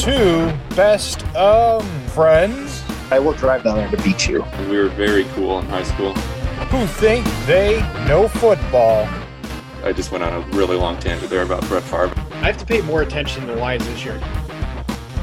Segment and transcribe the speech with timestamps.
[0.00, 4.44] two best um friends I will drive down there to beat you.
[4.68, 6.12] We were very cool in high school.
[6.14, 9.08] who think they know football.
[9.82, 12.12] I just went on a really long tangent there about Brett Favre.
[12.32, 14.20] I have to pay more attention to the lines this year.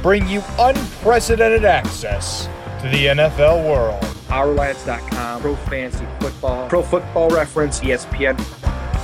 [0.01, 2.47] Bring you unprecedented access
[2.81, 4.01] to the NFL world.
[4.29, 8.35] OurLions.com, Pro Fantasy Football, Pro Football Reference, ESPN.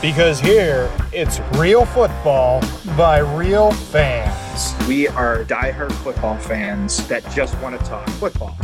[0.02, 2.64] Because here, it's real football
[2.98, 4.31] by real fans.
[4.86, 8.58] We are diehard football fans that just want to talk football.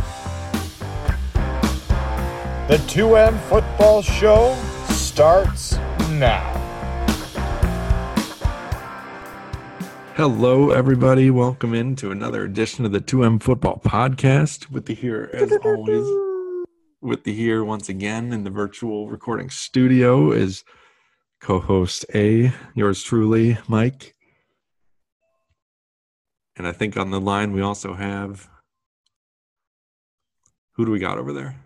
[2.68, 4.54] The 2M Football Show
[4.90, 5.78] starts
[6.10, 6.52] now.
[10.14, 11.30] Hello, everybody.
[11.30, 14.70] Welcome into another edition of the 2M Football Podcast.
[14.70, 16.06] With the here, as always,
[17.00, 20.64] with the here once again in the virtual recording studio is
[21.40, 24.14] co-host A, yours truly, Mike.
[26.58, 28.48] And I think on the line we also have
[30.72, 31.56] who do we got over there?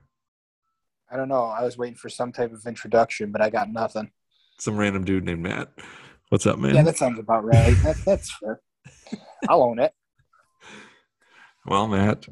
[1.10, 1.44] I don't know.
[1.44, 4.10] I was waiting for some type of introduction, but I got nothing.
[4.58, 5.68] Some random dude named Matt.
[6.30, 6.74] What's up, man?
[6.74, 7.74] Yeah, that sounds about right.
[7.82, 8.60] That, that's fair.
[9.48, 9.92] I'll own it.
[11.64, 12.26] Well, Matt,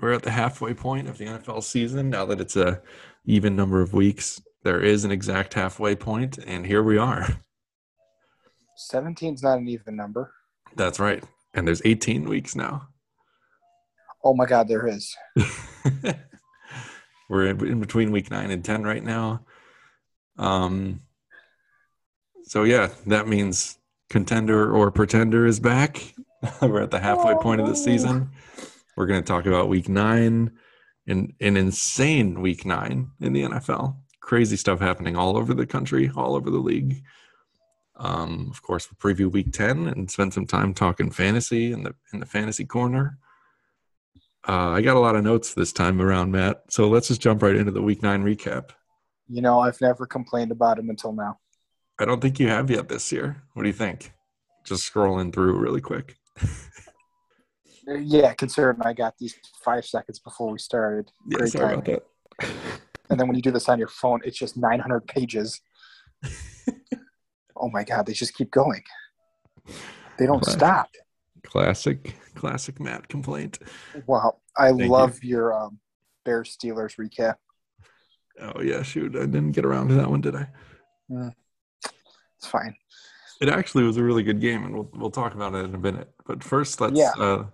[0.00, 2.08] we're at the halfway point of the NFL season.
[2.08, 2.80] Now that it's a
[3.24, 7.26] even number of weeks, there is an exact halfway point, and here we are.
[8.92, 10.32] 17's not an even number.
[10.76, 11.24] That's right.
[11.54, 12.88] And there's 18 weeks now.
[14.24, 15.14] Oh my God, there is.
[17.28, 19.44] we're in, between week nine and 10 right now.
[20.38, 21.02] Um.
[22.46, 23.78] So yeah, that means
[24.10, 26.14] contender or pretender is back.
[26.62, 28.30] we're at the halfway point of the season.
[28.96, 30.52] We're going to talk about week nine,
[31.06, 33.96] and an insane week nine in the NFL.
[34.20, 37.02] Crazy stuff happening all over the country, all over the league.
[37.96, 41.94] Um, of course, we'll preview week ten and spend some time talking fantasy in the
[42.12, 43.18] in the fantasy corner.
[44.46, 46.64] Uh, I got a lot of notes this time around, Matt.
[46.68, 48.70] So let's just jump right into the week nine recap.
[49.28, 51.38] You know, I've never complained about him until now.
[51.98, 53.42] I don't think you have yet this year.
[53.54, 54.12] What do you think?
[54.64, 56.16] Just scrolling through really quick.
[57.86, 61.12] Yeah, considering I got these five seconds before we started.
[61.28, 61.94] Yeah, Great sorry timing.
[61.94, 62.04] about
[62.40, 62.50] that.
[63.10, 65.60] And then when you do this on your phone, it's just 900 pages.
[67.64, 68.82] oh my God, they just keep going.
[70.18, 70.60] They don't Classic.
[70.60, 70.90] stop.
[71.44, 73.58] Classic, classic Matt complaint.
[74.06, 74.36] Wow.
[74.56, 75.78] I Thank love your um,
[76.24, 77.36] Bears Steelers recap.
[78.40, 80.48] Oh yeah, shoot, I didn't get around to that one, did I?
[82.36, 82.74] It's fine.
[83.40, 85.78] It actually was a really good game, and we'll we'll talk about it in a
[85.78, 86.10] minute.
[86.26, 87.12] But first, let's Yeah.
[87.18, 87.44] uh,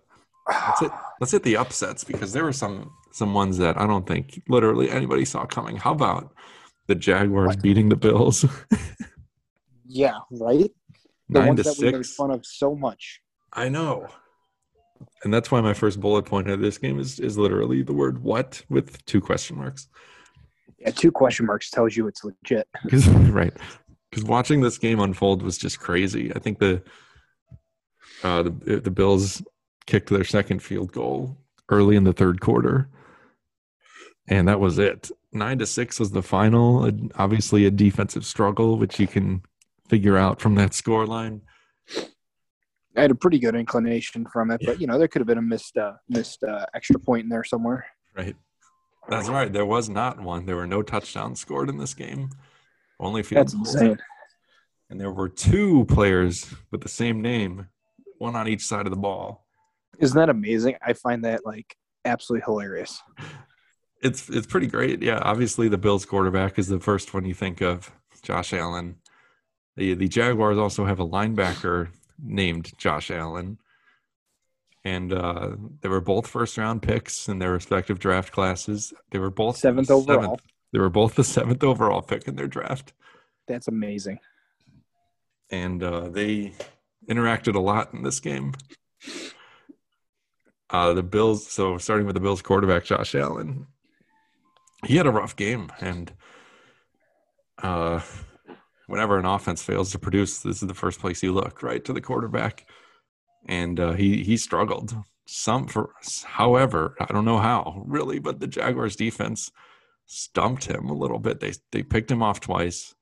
[0.48, 0.90] let's hit
[1.20, 4.90] let's hit the upsets because there were some some ones that I don't think literally
[4.90, 5.76] anybody saw coming.
[5.76, 6.34] How about
[6.86, 7.62] the Jaguars What?
[7.62, 8.44] beating the Bills
[9.92, 10.70] Yeah, right?
[11.28, 12.14] The nine ones to that we made six?
[12.14, 13.20] fun of so much.
[13.52, 14.06] I know.
[15.24, 18.22] And that's why my first bullet point of this game is is literally the word
[18.22, 19.88] what with two question marks.
[20.78, 22.68] Yeah, two question marks tells you it's legit.
[22.84, 23.52] Because right,
[24.10, 26.32] because watching this game unfold was just crazy.
[26.34, 26.82] I think the
[28.22, 29.42] uh, the the Bills
[29.86, 31.36] kicked their second field goal
[31.68, 32.88] early in the third quarter,
[34.28, 35.10] and that was it.
[35.32, 36.90] Nine to six was the final.
[37.16, 39.42] Obviously, a defensive struggle, which you can
[39.90, 41.42] figure out from that score line.
[42.96, 45.38] I had a pretty good inclination from it, but you know there could have been
[45.38, 47.84] a missed uh, missed uh, extra point in there somewhere.
[48.16, 48.36] Right.
[49.08, 49.52] That's right.
[49.52, 50.46] There was not one.
[50.46, 52.30] There were no touchdowns scored in this game.
[53.00, 53.74] Only field That's goals.
[53.74, 53.98] insane.
[54.90, 57.68] And there were two players with the same name,
[58.18, 59.46] one on each side of the ball.
[59.98, 60.76] Isn't that amazing?
[60.84, 63.00] I find that like absolutely hilarious.
[64.02, 65.02] It's it's pretty great.
[65.02, 68.96] Yeah, obviously the Bills quarterback is the first one you think of, Josh Allen.
[69.76, 71.88] The the Jaguars also have a linebacker
[72.22, 73.58] named Josh Allen.
[74.84, 78.94] And uh, they were both first round picks in their respective draft classes.
[79.10, 80.40] They were both the Seventh overall.
[80.72, 82.92] They were both the seventh overall pick in their draft.
[83.48, 84.20] That's amazing.
[85.50, 86.52] and uh, they
[87.08, 88.54] interacted a lot in this game.
[90.70, 93.66] Uh, the Bills, so starting with the Bills quarterback, Josh Allen,
[94.86, 95.72] he had a rough game.
[95.80, 96.12] And
[97.62, 98.00] uh,
[98.90, 101.92] whenever an offense fails to produce, this is the first place you look, right, to
[101.92, 102.66] the quarterback.
[103.46, 104.94] And uh, he, he struggled.
[105.26, 105.90] Some for,
[106.24, 109.50] however, I don't know how really, but the Jaguars defense
[110.06, 111.38] stumped him a little bit.
[111.38, 112.96] They they picked him off twice.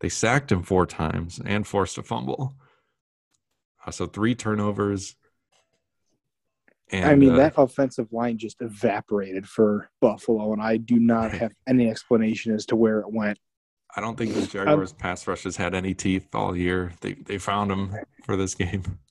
[0.00, 2.56] They sacked him four times and forced a fumble.
[3.86, 5.16] Uh, so three turnovers.
[6.90, 11.30] And, I mean, uh, that offensive line just evaporated for Buffalo, and I do not
[11.30, 11.40] Right.
[11.40, 13.38] have any explanation as to where it went.
[13.94, 16.92] I don't think the Jaguars pass rush has had any teeth all year.
[17.00, 17.94] They they found them
[18.24, 18.98] for this game.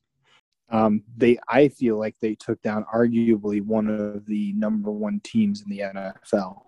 [0.74, 5.62] Um, they, I feel like they took down arguably one of the number one teams
[5.62, 6.62] in the NFL,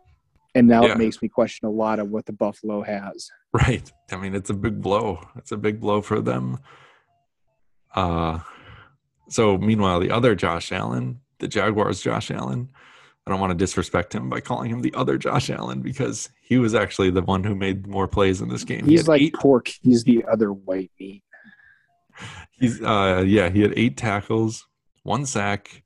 [0.56, 0.92] and now Yeah.
[0.92, 3.32] it makes me question a lot of what the Buffalo has.
[3.54, 3.90] Right.
[4.12, 5.26] I mean, it's a big blow.
[5.38, 6.60] It's a big blow for them.
[7.96, 8.40] Uh,
[9.30, 12.72] so meanwhile, the other Josh Allen, the Jaguars Josh Allen,
[13.26, 16.58] I don't want to disrespect him by calling him the other Josh Allen because he
[16.58, 18.86] was actually the one who made more plays in this game.
[18.86, 19.70] He's had like eight- pork.
[19.82, 21.24] He's the other white meat.
[22.52, 24.68] He's uh yeah, he had eight tackles,
[25.04, 25.84] one sack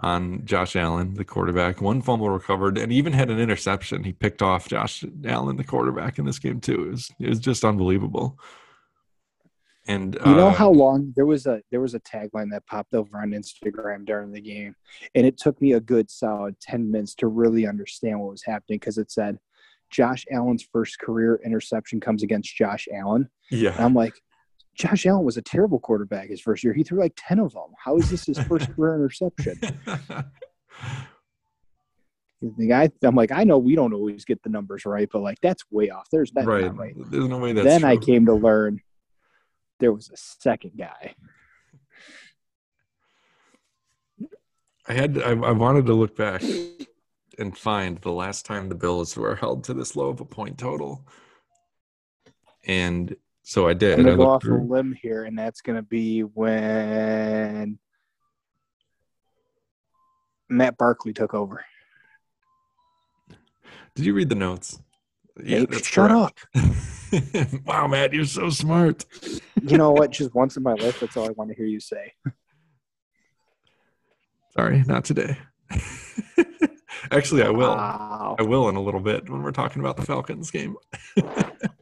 [0.00, 4.02] on Josh Allen, the quarterback, one fumble recovered, and even had an interception.
[4.02, 6.86] He picked off Josh Allen, the quarterback, in this game too.
[6.86, 8.38] It was it was just unbelievable.
[9.86, 12.94] And You know uh, how long there was a there was a tagline that popped
[12.94, 14.74] over on Instagram during the game,
[15.14, 18.78] and it took me a good solid ten minutes to really understand what was happening
[18.78, 19.38] because it said,
[19.90, 24.14] "Josh Allen's first career interception comes against Josh Allen." And yeah, I'm like,
[24.74, 26.72] Josh Allen was a terrible quarterback his first year.
[26.72, 27.74] He threw like ten of them.
[27.76, 29.60] How is this his first career interception?
[32.56, 35.38] The guy, I'm like, I know we don't always get the numbers right, but like
[35.40, 36.08] that's way off.
[36.12, 36.74] There's that's right.
[36.74, 36.94] right.
[36.94, 38.80] There's no way that's then I came to learn
[39.80, 41.14] there was a second guy.
[44.86, 46.42] I had I, I wanted to look back
[47.38, 50.58] and find the last time the Bills were held to this low of a point
[50.58, 51.06] total.
[52.66, 53.98] And so I did.
[53.98, 57.78] I'm gonna go off a limb here, and that's gonna be when
[60.48, 61.64] Matt Barkley took over.
[63.94, 64.80] Did you read the notes?
[65.42, 66.38] Hey, shut up.
[67.64, 69.04] wow, Matt, you're so smart.
[69.62, 70.12] You know what?
[70.12, 72.12] Just once in my life, that's all I want to hear you say.
[74.50, 75.36] Sorry, not today.
[77.10, 77.74] Actually, I will.
[77.74, 78.36] Wow.
[78.38, 80.76] I will in a little bit when we're talking about the Falcons game.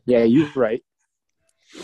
[0.07, 0.83] Yeah, you're right.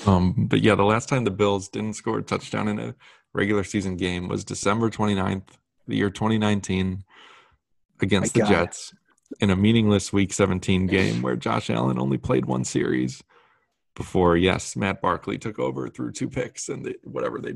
[0.06, 2.94] Um, but yeah, the last time the Bills didn't score a touchdown in a
[3.34, 5.48] regular season game was December 29th,
[5.86, 7.04] the year 2019,
[8.00, 8.54] against My the God.
[8.54, 8.94] Jets
[9.40, 13.22] in a meaningless Week 17 game where Josh Allen only played one series
[13.94, 17.40] before, yes, Matt Barkley took over through two picks and they, whatever.
[17.40, 17.54] They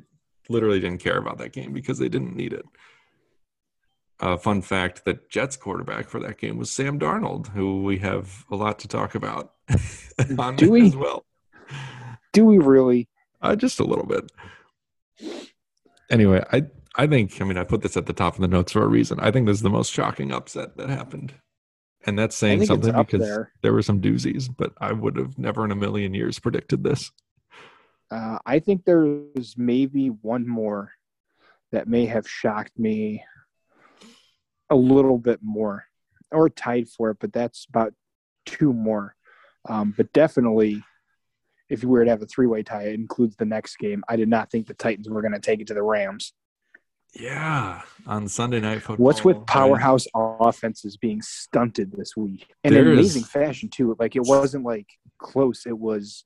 [0.49, 2.65] literally didn't care about that game because they didn't need it.
[4.21, 8.45] Uh, fun fact: the Jets quarterback for that game was Sam Darnold, who we have
[8.51, 9.53] a lot to talk about
[10.39, 10.87] on Do we?
[10.87, 11.25] as well.
[12.33, 13.09] Do we really?
[13.41, 14.31] Uh, just a little bit.
[16.11, 16.65] Anyway, I
[16.97, 18.89] I think I mean I put this at the top of the notes for a
[18.89, 19.19] reason.
[19.21, 21.35] I think this is the most shocking upset that happened,
[22.05, 23.53] and that's saying something because there.
[23.63, 24.49] there were some doozies.
[24.55, 27.11] But I would have never in a million years predicted this.
[28.11, 30.93] Uh, I think there's maybe one more
[31.71, 33.25] that may have shocked me
[34.69, 35.85] a little bit more,
[36.31, 37.95] or tied for it, but that's about
[38.45, 39.15] two more.
[39.69, 40.83] Um, but definitely,
[41.71, 44.05] if you were to have a three-way tie, it includes the next game.
[44.09, 46.35] I did not think the Titans were going to take it to the Rams.
[47.15, 49.05] Yeah, on Sunday night football.
[49.05, 49.47] What's with right?
[49.47, 52.47] powerhouse offenses being stunted this week?
[52.65, 53.95] And in amazing fashion too.
[53.99, 54.89] Like it wasn't like
[55.19, 55.67] close.
[55.67, 56.25] It was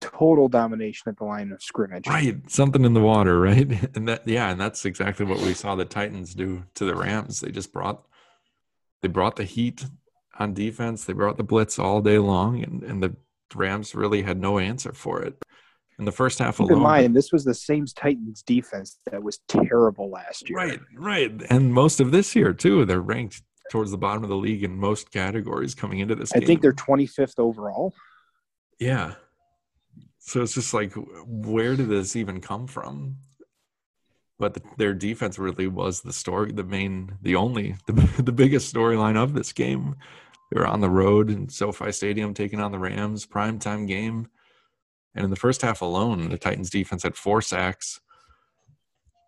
[0.00, 2.06] total domination at the line of scrimmage.
[2.06, 3.68] Right, something in the water, right?
[3.94, 7.40] And that yeah, and that's exactly what we saw the Titans do to the Rams.
[7.40, 8.06] They just brought
[9.02, 9.86] they brought the heat
[10.38, 11.04] on defense.
[11.04, 13.16] They brought the blitz all day long, and, and the
[13.54, 15.40] Rams really had no answer for it.
[15.98, 19.22] In the first half Keep in alone, mind, this was the same Titans defense that
[19.22, 20.58] was terrible last year.
[20.58, 22.84] right, right, and most of this year too.
[22.84, 26.32] They're ranked towards the bottom of the league in most categories coming into this.
[26.34, 26.46] I game.
[26.46, 27.94] think they're 25th overall.
[28.78, 29.14] Yeah.
[30.18, 30.92] So it's just like,
[31.26, 33.16] where did this even come from?
[34.38, 38.72] But the, their defense really was the story, the main, the only, the, the biggest
[38.72, 39.96] storyline of this game.
[40.50, 44.28] They were on the road in SoFi Stadium taking on the Rams, primetime game.
[45.16, 48.00] And in the first half alone, the Titans defense had four sacks.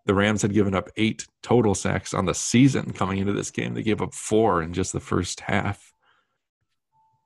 [0.05, 3.75] The Rams had given up eight total sacks on the season coming into this game.
[3.75, 5.93] They gave up four in just the first half.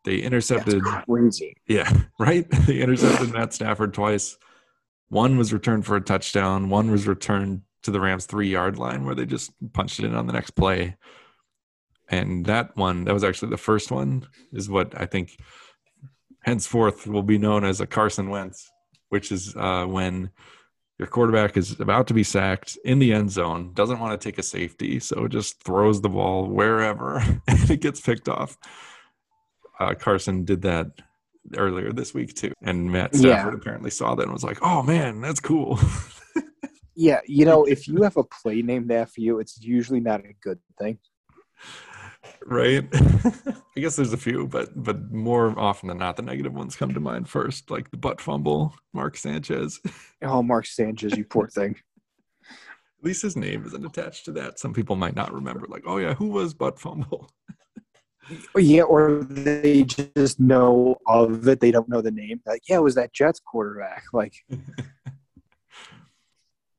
[0.04, 0.82] They That's intercepted.
[0.82, 1.56] crazy.
[1.66, 2.48] Yeah, right.
[2.66, 4.36] They intercepted Matt Stafford twice.
[5.08, 6.70] One was returned for a touchdown.
[6.70, 10.14] One was returned to the Rams' three yard line where they just punched it in
[10.14, 10.96] on the next play.
[12.08, 15.36] And that one, that was actually the first one, is what I think
[16.42, 18.70] henceforth will be known as a Carson Wentz,
[19.08, 20.30] which is uh, when
[20.98, 24.38] your quarterback is about to be sacked in the end zone, doesn't want to take
[24.38, 27.16] a safety, so just throws the ball wherever
[27.48, 28.56] and it gets picked off.
[29.80, 30.86] Uh, Carson did that
[31.56, 35.20] earlier this week too, and Matt Stafford apparently saw that and was like, "Oh man,
[35.20, 35.78] that's cool."
[36.94, 40.34] Yeah, you know, if you have a play named after you, it's usually not a
[40.42, 40.98] good thing.
[42.44, 42.86] Right?
[42.92, 46.94] I guess there's a few, but but more often than not, the negative ones come
[46.94, 49.80] to mind first, like the butt fumble, Mark Sanchez.
[50.22, 51.76] Oh, Mark Sanchez, you poor thing.
[52.98, 54.58] At least his name isn't attached to that.
[54.58, 57.30] Some people might not remember, like, oh yeah, who was butt fumble?
[58.56, 61.58] Yeah, or they just know of it.
[61.58, 62.40] They don't know the name.
[62.46, 64.04] Like, yeah, it was that Jets quarterback.
[64.12, 64.34] Like,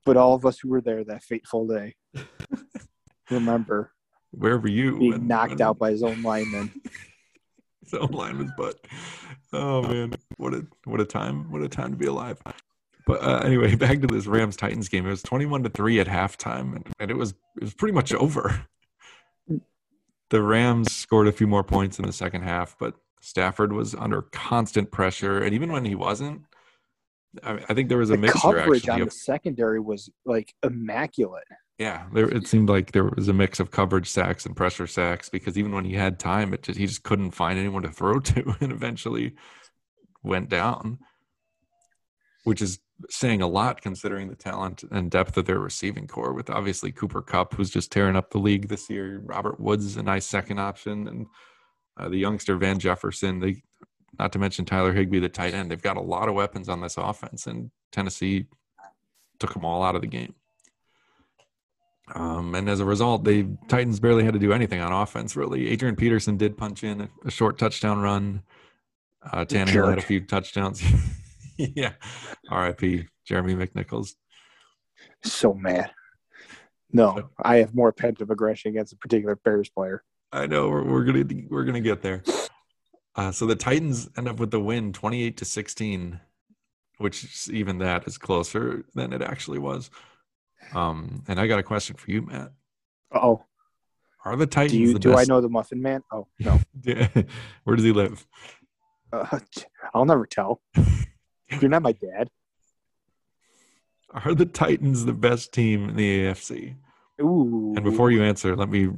[0.06, 1.96] but all of us who were there that fateful day
[3.30, 3.92] remember
[4.34, 4.98] Where were you?
[4.98, 6.72] being when- knocked when out by his own lineman.
[7.84, 8.76] his own lineman's butt?
[9.52, 11.52] Oh man, what a what a time!
[11.52, 12.42] What a time to be alive.
[13.06, 15.06] But uh, anyway, back to this Rams Titans game.
[15.06, 18.14] It was twenty-one to three at halftime, and, and it was it was pretty much
[18.14, 18.66] over.
[20.30, 24.24] The Rams scored a few more points in the second half, but Stafford was under
[24.24, 26.42] constant pressure, and even when he wasn't,
[27.44, 29.02] I, I think there was a The mixture coverage actually.
[29.02, 31.44] on the secondary was like immaculate.
[31.80, 35.30] Yeah, there, it seemed like there was a mix of coverage sacks and pressure sacks
[35.30, 38.20] because even when he had time, it just he just couldn't find anyone to throw
[38.20, 39.34] to, and eventually
[40.22, 41.00] went down,
[42.44, 46.34] which is saying a lot considering the talent and depth of their receiving corps.
[46.34, 49.98] With obviously Cooper Kupp, who's just tearing up the league this year, Robert Woods is
[49.98, 51.26] a nice second option, and
[51.98, 53.40] uh, the youngster Van Jefferson.
[53.40, 53.64] They,
[54.20, 55.72] not to mention Tyler Higbee, the tight end.
[55.72, 58.46] They've got a lot of weapons on this offense, and Tennessee
[59.40, 60.36] took them all out of the game.
[62.14, 65.70] Um, and as a result, the Titans barely had to do anything on offense, really.
[65.70, 68.44] Adrian Peterson did punch in a, a short touchdown run.
[69.32, 70.84] Uh, Tannehill had a few touchdowns.
[71.58, 71.94] yeah.
[72.52, 74.16] RIP, Jeremy McNichols.
[75.24, 75.92] So mad.
[76.92, 80.04] No, I have more pent up aggression against a particular Bears player.
[80.32, 82.24] I know we're, we're gonna we're gonna get there.
[83.16, 86.20] Uh, so the Titans end up with the win, twenty-eight to sixteen,
[87.00, 89.90] which even that is closer than it actually was.
[90.74, 92.52] Um, and I got a question for you, Matt.
[93.12, 93.44] Oh,
[94.26, 96.04] Are the Titans do you do I know the Muffin Man?
[96.12, 96.60] Oh no,
[97.64, 98.26] Where does he live?
[99.12, 99.40] uh,
[99.94, 100.62] I'll never tell.
[101.62, 102.30] You're not my dad.
[104.12, 106.76] Are the Titans the best team in the AFC?
[107.22, 107.74] Ooh.
[107.76, 108.90] And before you answer, let me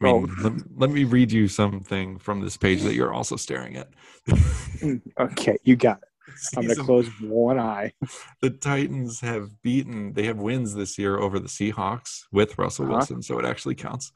[0.00, 0.42] I mean, Oh.
[0.42, 3.88] let, let me read you something from this page that you're also staring at.
[5.18, 6.08] okay, you got it.
[6.56, 7.92] I'm gonna close one eye.
[8.42, 12.96] the Titans have beaten, they have wins this year over the Seahawks with Russell Uh-huh.
[12.96, 14.12] Wilson, so it actually counts.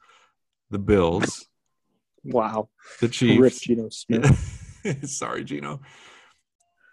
[0.69, 1.47] The Bills,
[2.23, 3.59] Wow, the rip Chiefs.
[3.61, 4.69] Geno Smith.
[5.09, 5.81] Sorry, Geno.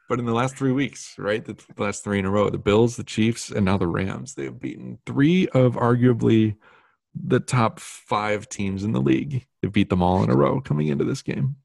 [0.09, 1.45] But in the last three weeks, right?
[1.45, 4.45] The last three in a row, the Bills, the Chiefs, and now the Rams, they
[4.45, 6.57] have beaten three of arguably
[7.15, 9.47] the top five teams in the league.
[9.61, 11.57] They beat them all in a row coming into this game,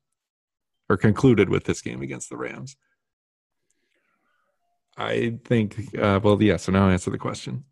[0.90, 2.76] or concluded with this game against the Rams.
[4.98, 6.58] I think, uh, well, yeah.
[6.58, 7.64] So now I answer the question.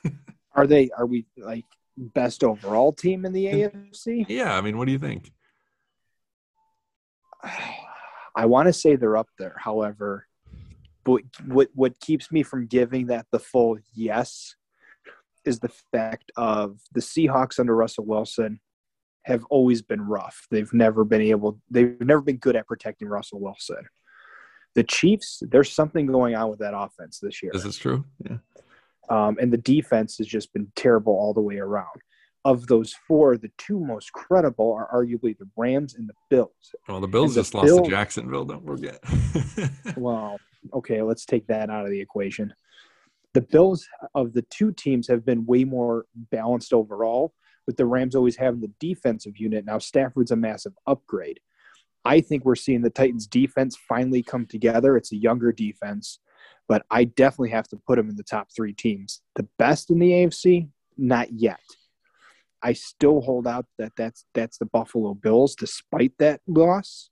[0.54, 0.90] Are they?
[0.96, 1.64] Are we like
[1.96, 4.26] best overall team in the AFC?
[4.28, 5.32] Yeah, I mean, what do you think?
[8.34, 9.56] I want to say they're up there.
[9.58, 10.26] However,
[11.04, 14.54] but what what keeps me from giving that the full yes
[15.44, 18.60] is the fact of the Seahawks under Russell Wilson
[19.24, 20.46] have always been rough.
[20.50, 21.60] They've never been able.
[21.70, 23.84] They've never been good at protecting Russell Wilson.
[24.74, 27.52] The Chiefs, there's something going on with that offense this year.
[27.54, 28.04] Is this true?
[28.24, 28.38] Yeah.
[29.10, 32.00] Um, and the defense has just been terrible all the way around.
[32.44, 36.74] Of those four, the two most credible are arguably the Rams and the Bills.
[36.88, 38.44] Well, the Bills the just lost to Jacksonville.
[38.44, 38.98] Don't forget.
[39.96, 40.38] Well,
[40.72, 42.54] okay, let's take that out of the equation.
[43.34, 47.34] The Bills of the two teams have been way more balanced overall,
[47.66, 49.64] with the Rams always having the defensive unit.
[49.64, 51.40] Now Stafford's a massive upgrade.
[52.04, 54.96] I think we're seeing the Titans defense finally come together.
[54.96, 56.18] It's a younger defense,
[56.68, 59.22] but I definitely have to put them in the top three teams.
[59.36, 61.60] The best in the AFC, not yet.
[62.62, 67.10] I still hold out that that's that's the Buffalo Bills, despite that loss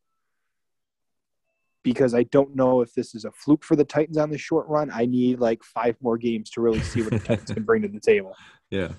[1.83, 4.67] because I don't know if this is a fluke for the Titans on the short
[4.69, 4.91] run.
[4.93, 7.89] I need like five more games to really see what the Titans can bring to
[7.89, 8.35] the table.
[8.71, 8.93] yeah.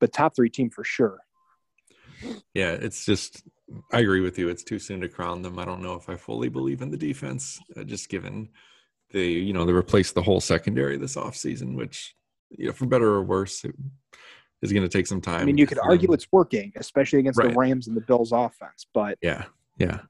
[0.00, 1.20] But top three team for sure.
[2.54, 3.42] Yeah, it's just
[3.90, 4.48] I agree with you.
[4.48, 5.58] It's too soon to crown them.
[5.58, 8.50] I don't know if I fully believe in the defense, uh, just given
[9.12, 12.14] they, you know, they replaced the whole secondary this offseason, which,
[12.50, 13.74] you know, for better or worse, it
[14.62, 15.40] is going to take some time.
[15.40, 17.50] I mean, you could argue it's working, especially against Right.
[17.50, 18.86] the Rams and the Bills offense.
[18.92, 19.44] But Yeah,
[19.78, 20.00] yeah.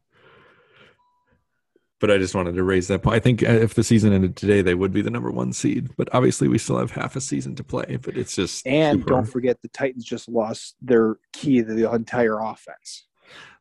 [2.02, 3.14] But I just wanted to raise that point.
[3.14, 5.88] I think uh, if the season ended today, they would be the number one seed.
[5.96, 7.96] But obviously, we still have half a season to play.
[8.02, 11.88] But it's just and super- don't forget the Titans just lost their key to the
[11.92, 13.06] entire offense.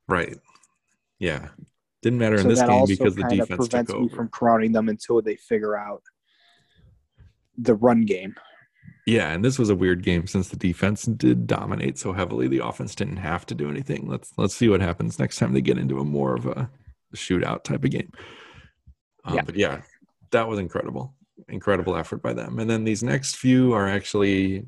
[0.07, 0.35] right.
[1.19, 1.49] Yeah,
[2.01, 4.71] didn't matter in So this that game because the defense took prevents me from crowning
[4.71, 6.01] them until they figure out
[7.55, 8.33] the run game.
[9.05, 12.47] Yeah, and this was a weird game since the defense did dominate so heavily.
[12.47, 14.07] The offense didn't have to do anything.
[14.07, 16.71] Let's let's see what happens next time they get into a more of a
[17.15, 18.11] shootout type of game.
[19.25, 19.41] Um, Yeah.
[19.43, 19.81] But yeah,
[20.31, 21.13] that was incredible.
[21.49, 22.59] incredible effort by them.
[22.59, 24.65] And then these next few are actually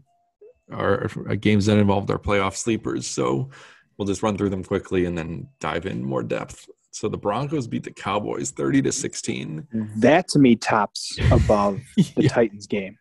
[0.71, 1.07] are
[1.39, 3.05] games that involved our playoff sleepers.
[3.05, 3.49] So
[3.97, 6.67] we'll just run through them quickly and then dive in more depth.
[6.91, 9.67] So the Broncos beat the Cowboys 30 to 16.
[9.97, 12.29] That to me tops above the yeah.
[12.29, 12.97] Titans game.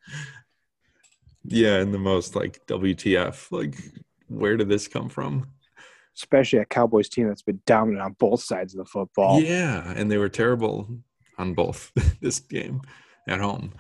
[1.44, 3.74] yeah, and the most like WTF, like
[4.28, 5.48] where did this come from?
[6.16, 9.40] Especially a Cowboys team that's been dominant on both sides of the football.
[9.40, 10.88] Yeah, and they were terrible
[11.38, 12.82] on both this game
[13.28, 13.72] at home.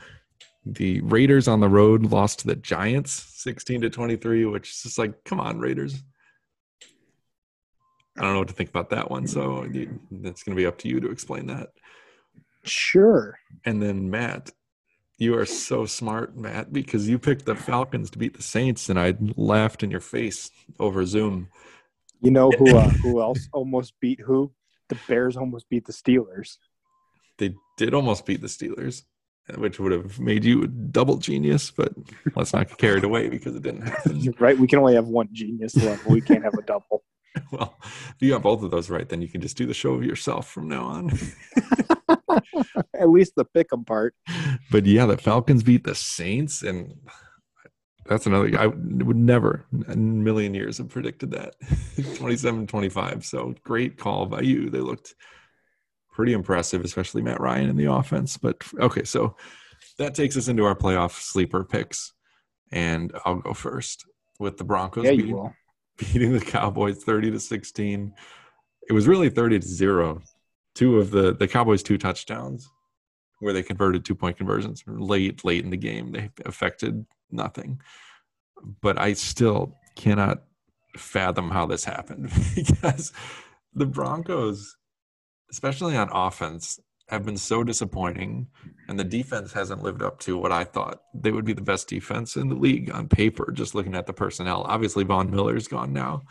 [0.64, 3.12] The Raiders on the road lost to the Giants
[3.42, 6.02] 16 to 23, which is just like, come on, Raiders.
[8.16, 9.26] I don't know what to think about that one.
[9.26, 11.70] So you, that's going to be up to you to explain that.
[12.64, 13.38] Sure.
[13.64, 14.50] And then Matt,
[15.18, 18.98] you are so smart, Matt, because you picked the Falcons to beat the Saints, and
[18.98, 21.48] I laughed in your face over Zoom.
[22.22, 24.52] You know who uh, who else almost beat who?
[24.88, 26.56] The Bears almost beat the Steelers.
[27.38, 29.02] They did almost beat the Steelers,
[29.56, 31.92] which would have made you a double genius, but
[32.36, 34.34] let's not get carried away because it didn't happen.
[34.38, 34.58] right?
[34.58, 36.12] We can only have one genius level.
[36.12, 37.02] We can't have a double.
[37.50, 39.94] well, if you got both of those right, then you can just do the show
[39.94, 41.10] of yourself from now on.
[42.94, 44.14] At least the pick 'em part.
[44.70, 46.94] but yeah, the Falcons beat the Saints, and
[48.06, 48.50] that's another.
[48.58, 51.54] I would never a million years have predicted that
[52.16, 53.24] 27 25.
[53.24, 54.70] So great call by you.
[54.70, 55.14] They looked
[56.12, 58.36] pretty impressive, especially Matt Ryan in the offense.
[58.36, 59.36] But okay, so
[59.98, 62.12] that takes us into our playoff sleeper picks,
[62.70, 64.04] and I'll go first
[64.38, 65.54] with the Broncos Yeah, you beating, will.
[65.98, 68.12] beating the Cowboys 30 to 16.
[68.88, 70.22] It was really 30 to 0.
[70.74, 72.68] Two of the the Cowboys two touchdowns
[73.40, 76.12] where they converted two point conversions late late in the game.
[76.12, 77.80] They affected nothing.
[78.80, 80.42] But I still cannot
[80.96, 83.12] fathom how this happened because
[83.74, 84.76] the Broncos
[85.50, 88.48] especially on offense have been so disappointing
[88.88, 91.88] and the defense hasn't lived up to what I thought they would be the best
[91.88, 94.64] defense in the league on paper just looking at the personnel.
[94.66, 96.22] Obviously Von Miller's gone now.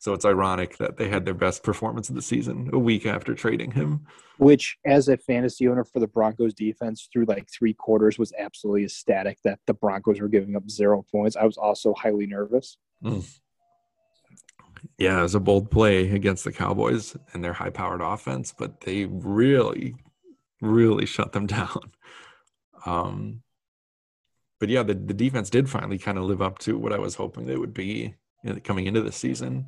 [0.00, 3.34] So it's ironic that they had their best performance of the season a week after
[3.34, 4.06] trading him.
[4.38, 8.84] Which, as a fantasy owner for the Broncos defense, through like three quarters, was absolutely
[8.84, 11.36] ecstatic that the Broncos were giving up zero points.
[11.36, 12.76] I was also highly nervous.
[14.98, 18.82] Yeah, it was a bold play against the Cowboys and their high powered offense, but
[18.82, 19.96] they really,
[20.60, 21.92] really shut them down.
[22.86, 23.42] Um,
[24.60, 27.16] but yeah, the, the defense did finally kind of live up to what I was
[27.16, 28.14] hoping they would be
[28.62, 29.66] coming into the season.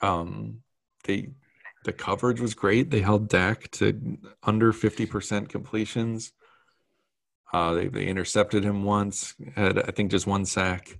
[0.00, 0.62] Um,
[1.04, 1.30] they
[1.84, 2.90] the coverage was great.
[2.90, 6.32] They held Dak to under fifty percent completions.
[7.52, 9.34] Uh, they they intercepted him once.
[9.54, 10.98] Had I think just one sack.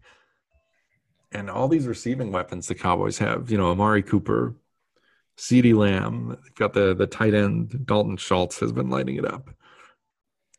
[1.33, 4.55] And all these receiving weapons the Cowboys have, you know, Amari Cooper,
[5.37, 9.51] CeeDee Lamb, they've got the the tight end Dalton Schultz has been lighting it up.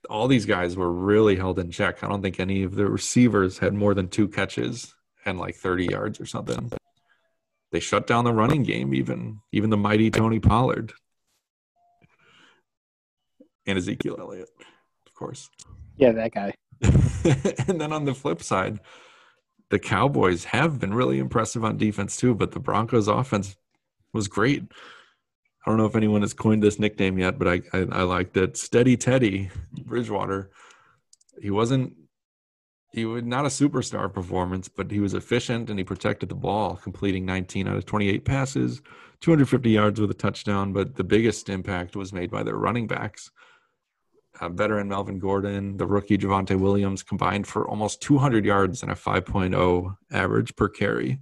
[0.09, 2.03] All these guys were really held in check.
[2.03, 4.93] I don't think any of the receivers had more than two catches
[5.25, 6.71] and like 30 yards or something.
[7.71, 10.93] They shut down the running game, even even the mighty Tony Pollard
[13.65, 14.49] and Ezekiel Elliott,
[15.05, 15.49] of course.
[15.97, 16.53] Yeah, that guy.
[17.67, 18.79] and then on the flip side,
[19.69, 23.57] the Cowboys have been really impressive on defense too, but the Broncos offense
[24.13, 24.63] was great.
[25.65, 28.37] I don't know if anyone has coined this nickname yet, but I I, I liked
[28.37, 28.55] it.
[28.55, 30.51] Steady Teddy Bridgewater.
[31.41, 31.93] He wasn't
[32.93, 36.75] he was not a superstar performance, but he was efficient and he protected the ball,
[36.77, 38.81] completing 19 out of 28 passes,
[39.21, 40.73] 250 yards with a touchdown.
[40.73, 43.31] But the biggest impact was made by their running backs.
[44.39, 48.95] Uh, veteran Melvin Gordon, the rookie Javonte Williams combined for almost 200 yards and a
[48.95, 51.19] 5.0 average per carry.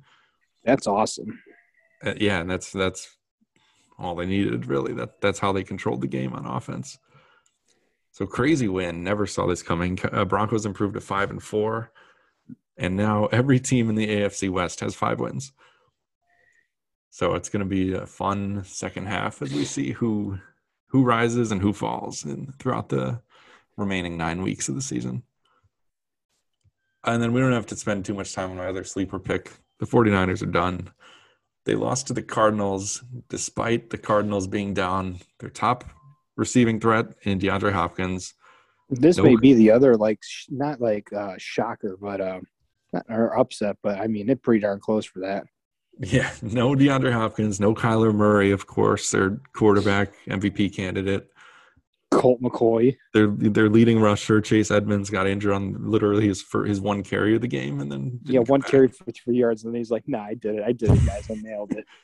[0.66, 1.40] That's awesome.
[2.04, 3.16] Uh, yeah, and that's that's
[3.98, 4.94] all they needed really.
[4.94, 7.00] That that's how they controlled the game on offense.
[8.16, 9.04] So crazy win.
[9.04, 10.00] Never saw this coming.
[10.10, 11.92] Uh, Broncos improved to five and four,
[12.78, 15.52] and now every team in the AFC West has five wins.
[17.10, 20.40] So it's going to be a fun second half as we see who
[20.88, 23.20] who rises and who falls in, throughout the
[23.76, 25.24] remaining nine weeks of the season.
[27.04, 29.52] And then we don't have to spend too much time on my other sleeper pick.
[29.80, 30.90] The 49ers are done.
[31.66, 35.84] They lost to the Cardinals despite the Cardinals being down their top
[36.38, 38.34] receiving threat in DeAndre Hopkins.
[38.90, 42.40] This No- may be the other like sh- not like uh shocker, but uh
[42.94, 45.46] not or upset, but I mean it pretty darn close for that.
[46.00, 51.30] Yeah, no DeAndre Hopkins, no Kyler Murray, of course, their quarterback MVP candidate.
[52.12, 52.96] Colt McCoy.
[53.14, 57.36] Their their leading rusher Chase Edmonds got injured on literally his for his one carry
[57.36, 58.70] of the game, and then Yeah, one back.
[58.70, 60.64] carry for three yards, and then he's like, "Nah, I did it.
[60.64, 61.30] I did it, guys.
[61.30, 61.86] I nailed it."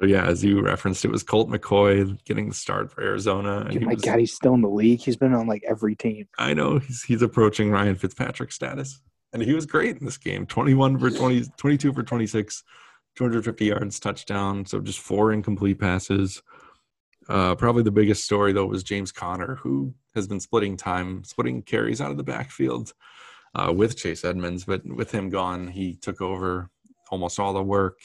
[0.00, 3.66] So yeah, as you referenced, it was Colt McCoy getting the start for Arizona.
[3.68, 5.00] and Oh my was- God, he's still in the league.
[5.00, 6.26] He's been on like every team.
[6.38, 9.00] I know he's he's approaching Ryan Fitzpatrick status.
[9.32, 10.46] And he was great in this game.
[10.46, 12.64] 21 for 20 22 for 26,
[13.16, 16.42] 250 yards, touchdown, so just four incomplete passes.
[17.28, 21.62] Uh, probably the biggest story though was James Conner, who has been splitting time, splitting
[21.62, 22.92] carries out of the backfield
[23.54, 26.70] uh, with Chase Edmonds, but with him gone, he took over
[27.10, 27.98] almost all the work,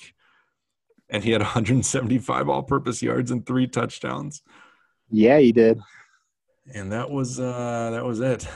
[1.10, 4.42] and he had 175 all-purpose yards and three touchdowns.
[5.10, 5.80] Yeah, he did.
[6.74, 8.48] and that was uh that was it.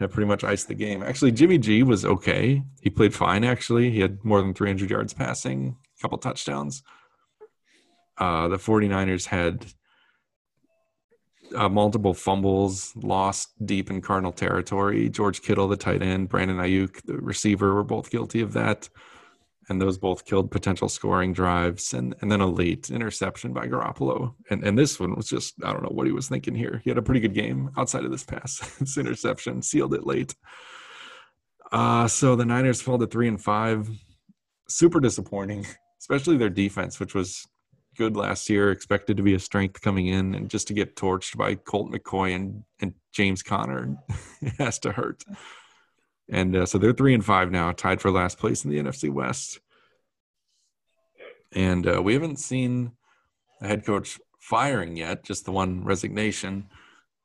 [0.00, 1.02] That pretty much iced the game.
[1.02, 2.62] Actually jimmy g was okay.
[2.82, 3.90] He played fine actually.
[3.90, 6.82] He had more than 300 yards passing a couple touchdowns.
[8.18, 9.66] Uh the 49ers had
[11.54, 15.08] uh, multiple fumbles lost deep in cardinal territory.
[15.08, 18.88] George kittle the tight end brandon Aiyuk the receiver were both guilty of that
[19.68, 24.34] and those both killed potential scoring drives and, and then a late interception by Garoppolo.
[24.50, 26.80] And and this one was just I don't know what he was thinking here.
[26.84, 28.58] He had a pretty good game outside of this pass.
[28.78, 30.34] this interception sealed it late.
[31.72, 33.88] Uh so the Niners fell to three and five.
[34.68, 35.66] Super disappointing,
[36.00, 37.46] especially their defense, which was
[37.96, 41.36] good last year, expected to be a strength coming in, and just to get torched
[41.36, 43.96] by Colt McCoy and, and James Conner
[44.58, 45.22] has to hurt.
[46.30, 49.10] And uh, so they're three and five now, tied for last place in the NFC
[49.10, 49.60] West.
[51.52, 52.92] And uh, we haven't seen
[53.60, 56.68] a head coach firing yet, just the one resignation,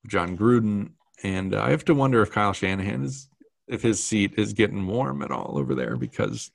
[0.08, 0.92] Jon Gruden.
[1.24, 3.30] And uh, I have to wonder if Kyle Shanahan is,
[3.68, 6.52] if his seat is getting warm at all over there because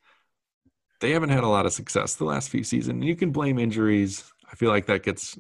[1.00, 2.94] they haven't had a lot of success the last few seasons.
[2.94, 4.24] And you can blame injuries.
[4.50, 5.38] I feel like that gets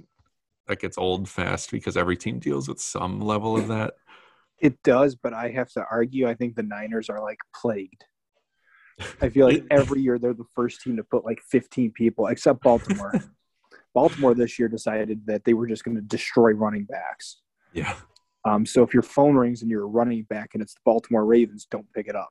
[0.66, 3.94] that gets old fast because every team deals with some level of that.
[4.60, 6.28] It does, but I have to argue.
[6.28, 8.04] I think the Niners are like plagued.
[9.20, 12.62] I feel like every year they're the first team to put like 15 people, except
[12.62, 13.12] Baltimore.
[13.94, 17.42] Baltimore this year decided that they were just going to destroy running backs.
[17.72, 17.94] Yeah.
[18.44, 21.24] Um, so if your phone rings and you're a running back and it's the Baltimore
[21.24, 22.30] Ravens, don't pick it up.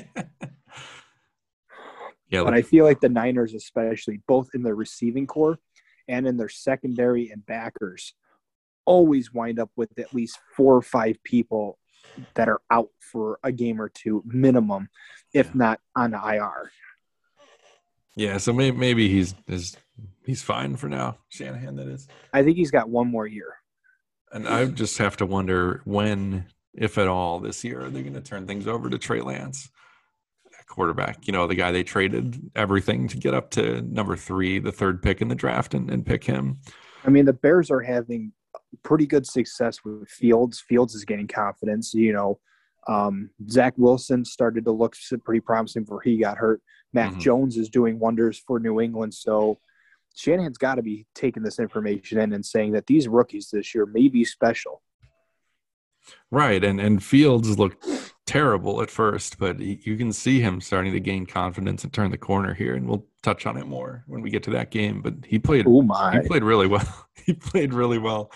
[2.29, 5.59] yeah, But I feel like the Niners, especially both in their receiving corps
[6.07, 8.13] and in their secondary and backers,
[8.85, 11.77] always wind up with at least four or five people
[12.35, 14.89] that are out for a game or two minimum,
[15.33, 15.51] if Yeah.
[15.55, 16.71] not on IR.
[18.15, 18.37] yeah.
[18.37, 19.77] So maybe maybe he's is
[20.25, 21.17] he's fine for now.
[21.29, 22.07] Shanahan, that is.
[22.33, 23.55] I think he's got one more year.
[24.33, 28.13] And I just have to wonder when, if at all, this year they're they going
[28.13, 29.69] to turn things over to Trey Lance,
[30.67, 31.27] quarterback?
[31.27, 35.01] You know, the guy they traded everything to get up to number three, the third
[35.01, 36.59] pick in the draft, and, and pick him.
[37.03, 38.31] I mean, the Bears are having
[38.83, 40.59] pretty good success with Fields.
[40.61, 41.93] Fields is getting confidence.
[41.93, 42.39] You know,
[42.87, 46.61] um, Zach Wilson started to look pretty promising before he got hurt.
[46.93, 47.19] Mac Mhm.
[47.19, 49.13] Jones is doing wonders for New England.
[49.13, 49.59] So
[50.15, 53.85] Shanahan's got to be taking this information in and saying that these rookies this year
[53.85, 54.81] may be special.
[56.31, 57.85] Right, and and Fields looked
[58.25, 62.09] terrible at first, but he, you can see him starting to gain confidence and turn
[62.11, 65.01] the corner here, and we'll touch on it more when we get to that game.
[65.01, 66.19] But he played Oh my!
[66.21, 67.07] he played really well.
[67.25, 68.31] he played really well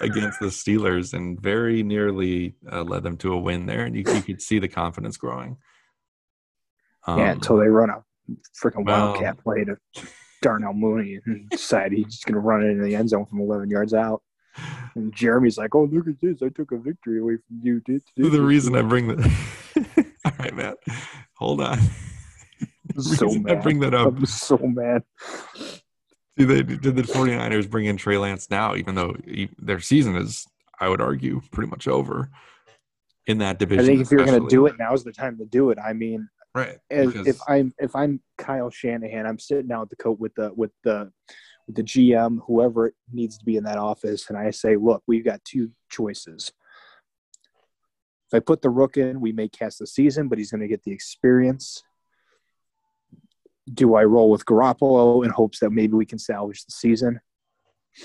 [0.00, 4.04] against the Steelers and very nearly uh, led them to a win there, and you,
[4.12, 5.56] you could see the confidence growing.
[7.06, 8.04] Um, yeah, until they run a
[8.62, 9.76] freaking well- wildcat play to
[10.42, 13.40] Darnell Mooney and decide he's just going to run it into the end zone from
[13.40, 14.22] 11 yards out.
[14.96, 16.42] And Jeremy's like, "Oh, look at this!
[16.42, 17.80] I took a victory away from you."
[18.16, 19.30] The reason I bring that.
[20.24, 20.78] All right, Matt,
[21.34, 21.78] hold on.
[22.98, 25.04] So reason I bring that up I'm so mad.
[26.38, 30.14] See, they did the 49ers bring in Trey Lance now, even though he, their season
[30.16, 30.46] is,
[30.78, 32.30] I would argue, pretty much over
[33.26, 33.84] in that division.
[33.84, 35.78] I think if you're going to do it, now's the time to do it.
[35.84, 36.78] I mean, right?
[36.90, 40.34] as, because- if I'm if I'm Kyle Shanahan, I'm sitting down with the coat with
[40.36, 41.10] the with the
[41.66, 45.02] with the GM, whoever it needs to be in that office, and I say, look,
[45.08, 46.52] we've got two choices.
[48.30, 50.68] If I put the rook in, we may cast the season, but he's going to
[50.68, 51.82] get the experience.
[53.74, 57.20] Do I roll with Garoppolo in hopes that maybe we can salvage the season?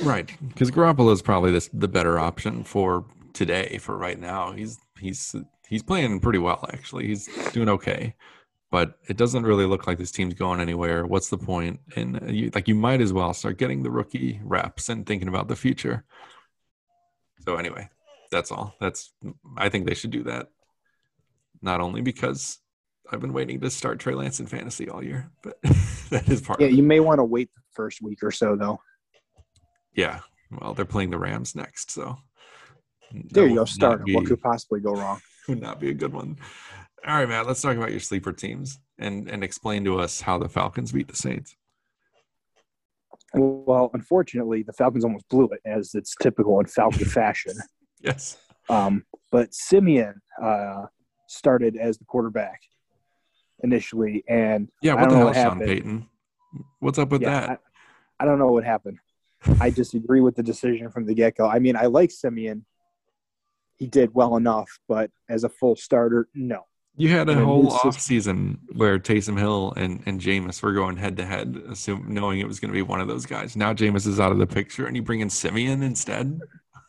[0.03, 3.77] right, because Garoppolo is probably this, the better option for today.
[3.79, 5.35] For right now, he's he's
[5.67, 6.67] he's playing pretty well.
[6.71, 8.15] Actually, he's doing okay,
[8.71, 11.05] but it doesn't really look like this team's going anywhere.
[11.05, 11.79] What's the point?
[11.95, 15.47] And you, like, you might as well start getting the rookie reps and thinking about
[15.47, 16.05] the future.
[17.41, 17.89] So anyway,
[18.31, 18.75] that's all.
[18.79, 19.13] That's
[19.57, 20.47] I think they should do that.
[21.61, 22.59] Not only because
[23.11, 25.61] I've been waiting to start Trey Lance in fantasy all year, but
[26.09, 26.75] that is part Yeah, of it.
[26.77, 28.79] you may want to wait the first week or so, though.
[29.93, 30.19] Yeah.
[30.51, 32.17] Well, they're playing the Rams next, so
[33.11, 33.65] There you go.
[33.65, 34.05] Start.
[34.05, 35.19] be- What could possibly go wrong?
[35.47, 36.37] would not be a good one.
[37.05, 37.45] All right, Matt.
[37.47, 41.09] Let's talk about your sleeper teams and and explain to us how the Falcons beat
[41.09, 41.55] the Saints.
[43.33, 47.53] Well, unfortunately, the Falcons almost blew it, as it's typical in Falcon fashion.
[47.99, 48.37] Yes.
[48.69, 50.85] Um, but Siemian uh,
[51.27, 52.61] started as the quarterback
[53.63, 54.93] initially, and Yeah.
[54.95, 55.59] What the hell, Sean.
[55.59, 56.07] Payton?
[56.79, 57.49] What's up with Yeah, that?
[58.19, 58.99] I, I don't know what happened.
[59.59, 61.47] I disagree with the decision from the get go.
[61.47, 62.65] I mean, I like Siemian.
[63.77, 66.61] He did well enough, but as a full starter, no.
[66.95, 71.17] You had a whole off season where Taysom Hill and, and Jameis were going head
[71.17, 73.55] to head, assume knowing it was going to be one of those guys.
[73.55, 76.39] Now Jameis is out of the picture, and you bring in Siemian instead.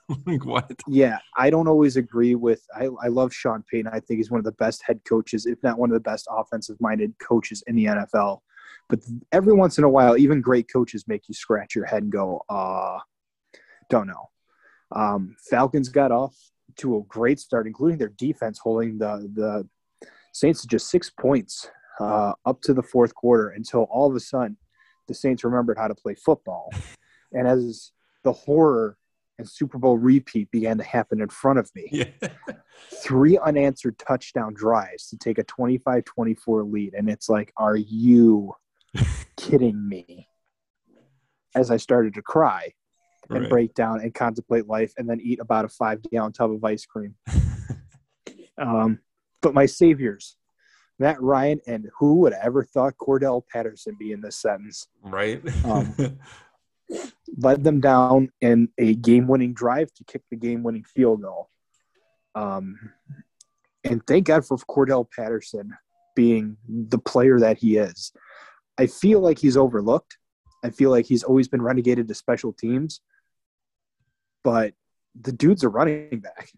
[0.27, 0.71] like what?
[0.87, 2.63] Yeah, I don't always agree with.
[2.75, 3.91] I, I love Sean Payton.
[3.93, 6.29] I think he's one of the best head coaches, if not one of the best
[6.31, 8.41] offensive minded coaches in the NFL.
[8.89, 9.01] But
[9.33, 12.43] every once in a while, even great coaches make you scratch your head and go,
[12.49, 12.99] uh,
[13.89, 14.29] don't know.
[14.93, 16.37] Um, Falcons got off
[16.77, 19.67] to a great start, including their defense holding the, the
[20.33, 24.21] Saints to just six points uh, up to the fourth quarter until all of a
[24.21, 24.57] sudden
[25.09, 26.73] the Saints remembered how to play football.
[27.37, 27.91] And as
[28.23, 28.97] the horror
[29.39, 31.89] and Super Bowl repeat began to happen in front of me.
[31.91, 32.29] Yeah.
[33.03, 36.95] Three unanswered touchdown drives to take a 25 24 lead.
[36.95, 38.55] And it's like, are you
[39.37, 40.29] kidding me?
[41.55, 42.73] As I started to cry
[43.31, 43.49] and Right.
[43.51, 46.85] break down and contemplate life and then eat about a five gallon tub of ice
[46.85, 47.15] cream.
[48.59, 48.99] um,
[49.41, 50.37] but my saviors,
[50.99, 54.89] Matt Ryan, and who would have ever thought Cordarrelle Patterson be in this sentence?
[55.03, 55.43] Right.
[55.65, 55.95] Um,
[57.37, 61.51] led them down in a game-winning drive to kick the game-winning field goal.
[62.35, 62.79] Um,
[63.85, 65.77] and thank God for Cordarrelle Patterson
[66.17, 68.13] being the player that he is.
[68.79, 70.17] I feel like he's overlooked.
[70.65, 73.01] I feel like he's always been relegated to special teams,
[74.43, 74.75] but
[75.21, 76.51] the dude's a running back,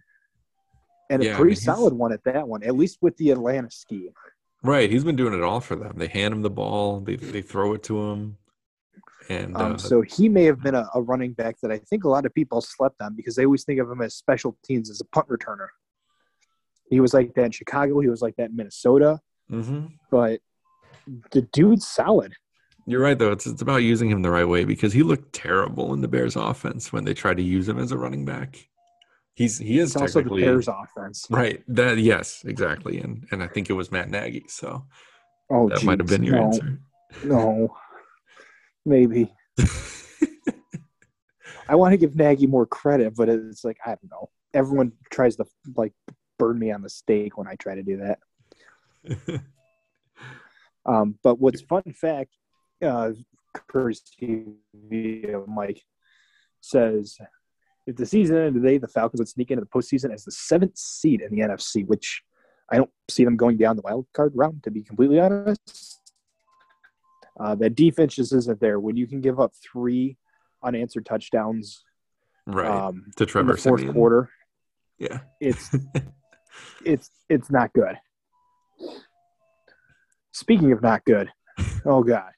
[1.10, 2.62] and Yeah, a I pretty mean, solid one at that one.
[2.62, 4.12] At least with the Atlanta scheme.
[4.62, 4.90] right.
[4.90, 5.94] He's been doing it all for them.
[5.96, 8.36] They hand him the ball, they, they throw it to him.
[9.28, 12.04] And Um, uh, so he may have been a, a running back that I think
[12.04, 14.90] a lot of people slept on because they always think of him as special teams
[14.90, 15.68] as a punt returner.
[16.88, 17.98] He was like that in Chicago.
[18.00, 19.20] He was like that in Minnesota.
[19.50, 19.92] mhm.
[20.10, 20.40] But
[21.32, 22.32] the dude's solid.
[22.88, 23.32] You're right, though.
[23.32, 26.36] It's, it's about using him the right way because he looked terrible in the Bears
[26.36, 28.68] offense when they tried to use him as a running back.
[29.34, 31.26] He's he is It's also the Bears offense.
[31.28, 31.62] right.
[31.68, 34.86] That yes, exactly, and and I think it was Matt Nagy, so
[35.50, 36.80] Oh, that might have been your no, answer.
[37.24, 37.76] No,
[38.86, 39.34] maybe.
[41.68, 44.30] I want to give Nagy more credit, but it's like I don't know.
[44.54, 45.46] Everyone tries to
[45.76, 45.92] like
[46.38, 49.42] burn me on the stake when I try to do that.
[50.86, 52.30] Um, but what's fun fact,
[52.82, 53.10] uh,
[54.88, 55.82] via Mike
[56.60, 57.18] says,
[57.86, 60.78] if the season ended today, the Falcons would sneak into the postseason as the seventh
[60.78, 62.22] seed in the NFC, which
[62.70, 66.00] I don't see them going down the wild card round, to be completely honest.
[67.38, 68.80] Uh, that defense just isn't there.
[68.80, 70.16] When you can give up three
[70.62, 71.84] unanswered touchdowns
[72.46, 73.94] right um, to in Trevor the fourth Siemian.
[73.94, 74.30] quarter,
[74.98, 75.70] Yeah, it's
[76.84, 77.98] it's it's not good.
[80.32, 81.30] Speaking of not good,
[81.84, 82.32] oh god,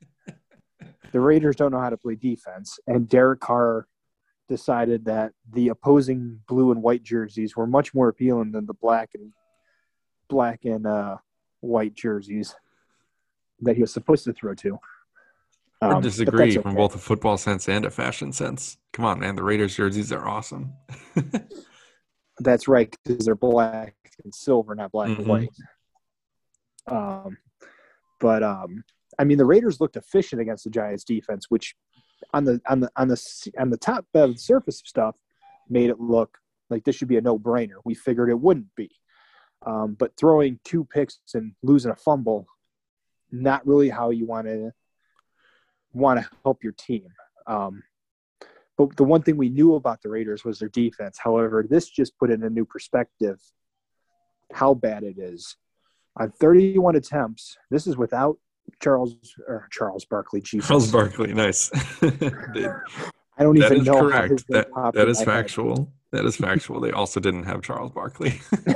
[1.12, 3.86] the Raiders don't know how to play defense, and Derek Carr
[4.48, 9.10] decided that the opposing blue and white jerseys were much more appealing than the black
[9.14, 9.32] and
[10.28, 11.16] black and uh,
[11.60, 12.54] white jerseys
[13.60, 14.78] that he was supposed to throw to.
[15.80, 18.78] I Um, but disagree that's from both a football sense and a fashion sense.
[18.92, 20.72] Come on, man, the Raiders jerseys are awesome.
[22.40, 25.18] That's right, because they're black and silver, not black Mhm.
[25.18, 25.48] and white.
[26.86, 27.36] Um,
[28.20, 28.84] but um,
[29.18, 31.74] I mean, the Raiders looked efficient against the Giants' defense, which
[32.32, 35.16] on the on the on the on the top of the surface of stuff
[35.68, 36.38] made it look
[36.70, 37.76] like this should be a no-brainer.
[37.84, 38.90] We figured it wouldn't be,
[39.66, 42.46] um, but throwing two picks and losing a fumble,
[43.30, 44.72] not really how you want to
[45.92, 47.08] want to help your team.
[47.46, 47.82] Um,
[48.76, 51.18] but the one thing we knew about the Raiders was their defense.
[51.18, 53.40] However, this just put in a new perspective
[54.52, 55.56] how bad it is.
[56.16, 58.38] On 31 attempts, this is without
[58.80, 60.40] Charles or Charles Barkley.
[60.40, 60.68] Jesus.
[60.68, 61.70] Charles Barkley, nice.
[62.02, 64.44] I don't that even know correct.
[64.48, 65.42] That that is my head.
[65.42, 65.92] factual.
[66.10, 66.80] That is factual.
[66.80, 68.40] They also didn't have Charles Barkley.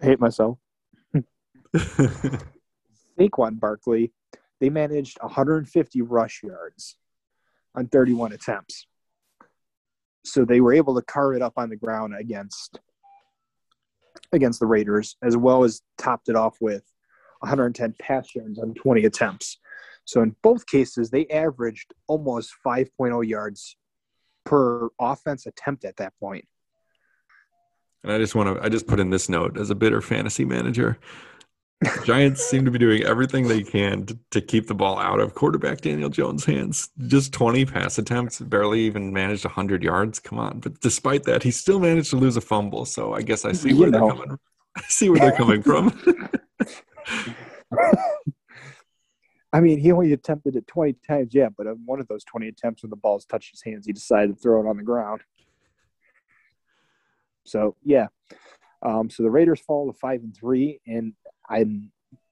[0.00, 0.58] I hate myself.
[3.18, 4.12] Saquon Barkley,
[4.60, 6.96] they managed 150 rush yards
[7.74, 8.86] on 31 attempts.
[10.24, 12.80] So they were able to carve it up on the ground against
[14.32, 16.82] against the Raiders, as well as topped it off with
[17.40, 19.58] 110 pass yards on 20 attempts.
[20.04, 23.76] So in both cases, they averaged almost 5.0 yards
[24.44, 26.46] per offense attempt at that point.
[28.02, 30.44] And I just want to, I just put in this note as a bitter fantasy
[30.44, 30.98] manager.
[32.04, 35.34] Giants seem to be doing everything they can to, to keep the ball out of
[35.34, 36.88] quarterback Daniel Jones' hands.
[37.06, 40.18] Just 20 pass attempts, barely even managed 100 yards.
[40.18, 40.58] Come on.
[40.58, 42.84] But despite that, he still managed to lose a fumble.
[42.84, 44.08] So I guess I see You where they're know.
[44.10, 44.38] coming
[44.76, 45.98] I see where they're coming from.
[49.52, 52.48] I mean, he only attempted it 20 times, yeah, but on one of those 20
[52.48, 55.22] attempts when the balls touched his hands, he decided to throw it on the ground.
[57.44, 58.08] So, yeah.
[58.82, 61.14] Um, so the Raiders fall to 5 and 3, and
[61.48, 61.64] I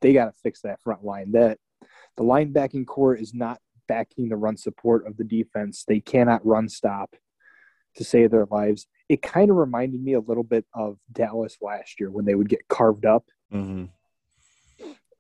[0.00, 1.33] they got to fix that front line.
[1.33, 1.59] That
[2.16, 5.85] the linebacking corps is not backing the run support of the defense.
[5.87, 7.14] They cannot run stop
[7.96, 8.87] to save their lives.
[9.09, 12.48] It kind of reminded me a little bit of Dallas last year when they would
[12.48, 13.90] get carved up Mhm.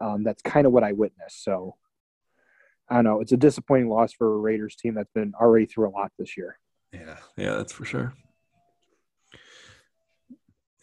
[0.00, 1.42] um, that's kind of what I witnessed.
[1.44, 1.76] So
[2.88, 3.20] I don't know.
[3.20, 6.36] It's a disappointing loss for a Raiders team that's been already through a lot this
[6.36, 6.58] year.
[6.92, 8.14] Yeah, yeah, that's for sure.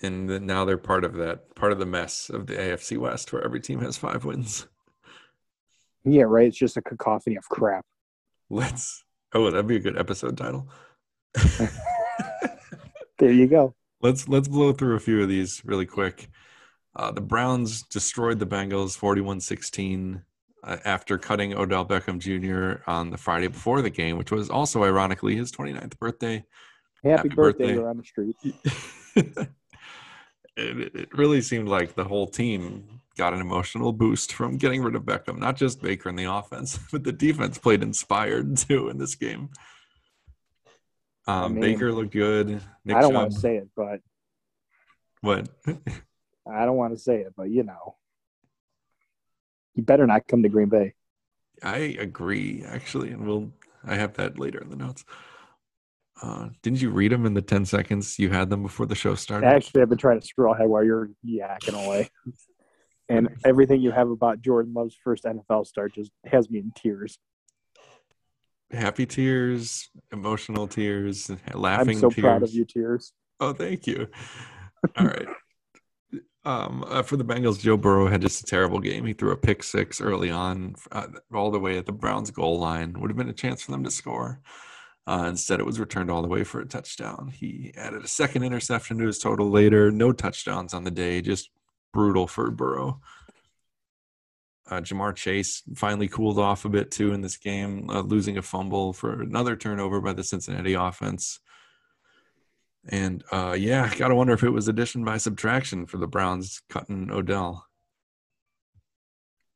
[0.03, 3.43] And now they're part of that, part of the mess of the AFC West, where
[3.43, 4.67] every team has five wins.
[6.03, 6.47] Yeah, right.
[6.47, 7.85] It's just a cacophony of crap.
[8.49, 9.03] Let's.
[9.33, 10.69] Oh, that'd be a good episode title.
[13.19, 13.73] There you go.
[14.01, 16.29] let's let's blow through a few of these really quick.
[16.95, 20.21] Uh, the Browns destroyed the Bengals 41-16
[20.63, 22.83] uh, after cutting Odell Beckham Jr.
[22.85, 26.43] on the Friday before the game, which was also ironically his 29th birthday.
[27.03, 27.87] Happy, Happy birthday, birthday.
[27.87, 29.49] On the street.
[30.55, 34.95] it, it really seemed like the whole team got an emotional boost from getting rid
[34.95, 35.37] of Beckham.
[35.37, 39.49] Not just Baker in the offense, but the defense played inspired too in this game.
[41.25, 42.61] Um, mean, Baker looked good.
[42.83, 44.01] Nick I don't Chubb, want to say it, but
[45.21, 45.47] what?
[46.45, 47.95] I don't want to say it, but you know,
[49.73, 50.93] he better not come to Green Bay.
[51.61, 53.51] I agree, actually, and we'll.
[53.85, 55.03] I have that later in the notes.
[56.23, 59.13] Uh, didn't you read them in the ten seconds you had them before the show
[59.13, 59.45] started?
[59.45, 62.09] Actually, I've been trying to scroll ahead while you're yakking away.
[63.09, 67.19] And everything you have about Jordan Love's first NFL start just has me in tears.
[68.71, 72.23] Happy tears, emotional tears, laughing I'm so tears.
[72.23, 73.11] proud of you, tears.
[73.41, 74.07] Oh, thank you.
[74.97, 75.27] All right.
[76.45, 79.05] Um, uh, for the Bengals, Joe Burrow had just a terrible game.
[79.05, 82.59] He threw a pick six early on, uh, all the way at the Browns' goal
[82.59, 82.93] line.
[82.99, 84.41] Would have been a chance for them to score.
[85.05, 87.31] Uh, instead, it was returned all the way for a touchdown.
[87.33, 89.91] He added a second interception to his total later.
[89.91, 91.21] No touchdowns on the day.
[91.21, 91.49] Just
[91.91, 93.01] brutal for Burrow.
[94.69, 98.41] Uh, Ja'Marr Chase finally cooled off a bit too in this game, uh, losing a
[98.41, 101.39] fumble for another turnover by the Cincinnati offense.
[102.87, 107.11] And uh, yeah, gotta wonder if it was addition by subtraction for the Browns cutting
[107.11, 107.67] Odell.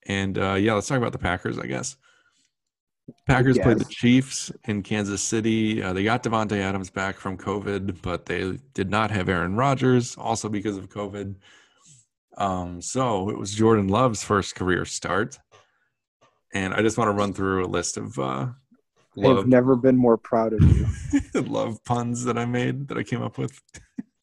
[0.05, 1.95] And uh, yeah, let's talk about the Packers, I guess.
[3.26, 5.82] Packers played the Chiefs in Kansas City.
[5.82, 10.15] Uh, they got Davante Adams back from COVID, but they did not have Aaron Rodgers,
[10.17, 11.36] also because of COVID.
[12.38, 15.39] Um, so it was Jordan Love's first career start.
[16.54, 18.48] And I just want to run through a list of uh,
[19.17, 20.86] I've love never been more proud of you.
[21.41, 23.60] love puns that I made that I came up with.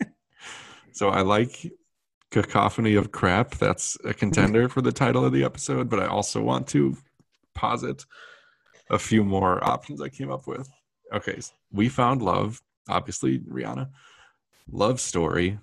[0.92, 1.72] so I like
[2.30, 3.56] cacophony of crap.
[3.56, 6.96] That's a contender for the title of the episode, but I also want to
[7.54, 8.04] posit
[8.90, 10.68] a few more options I came up with.
[11.12, 13.88] Okay, s- we found love, obviously Rihanna.
[14.70, 15.58] Love story,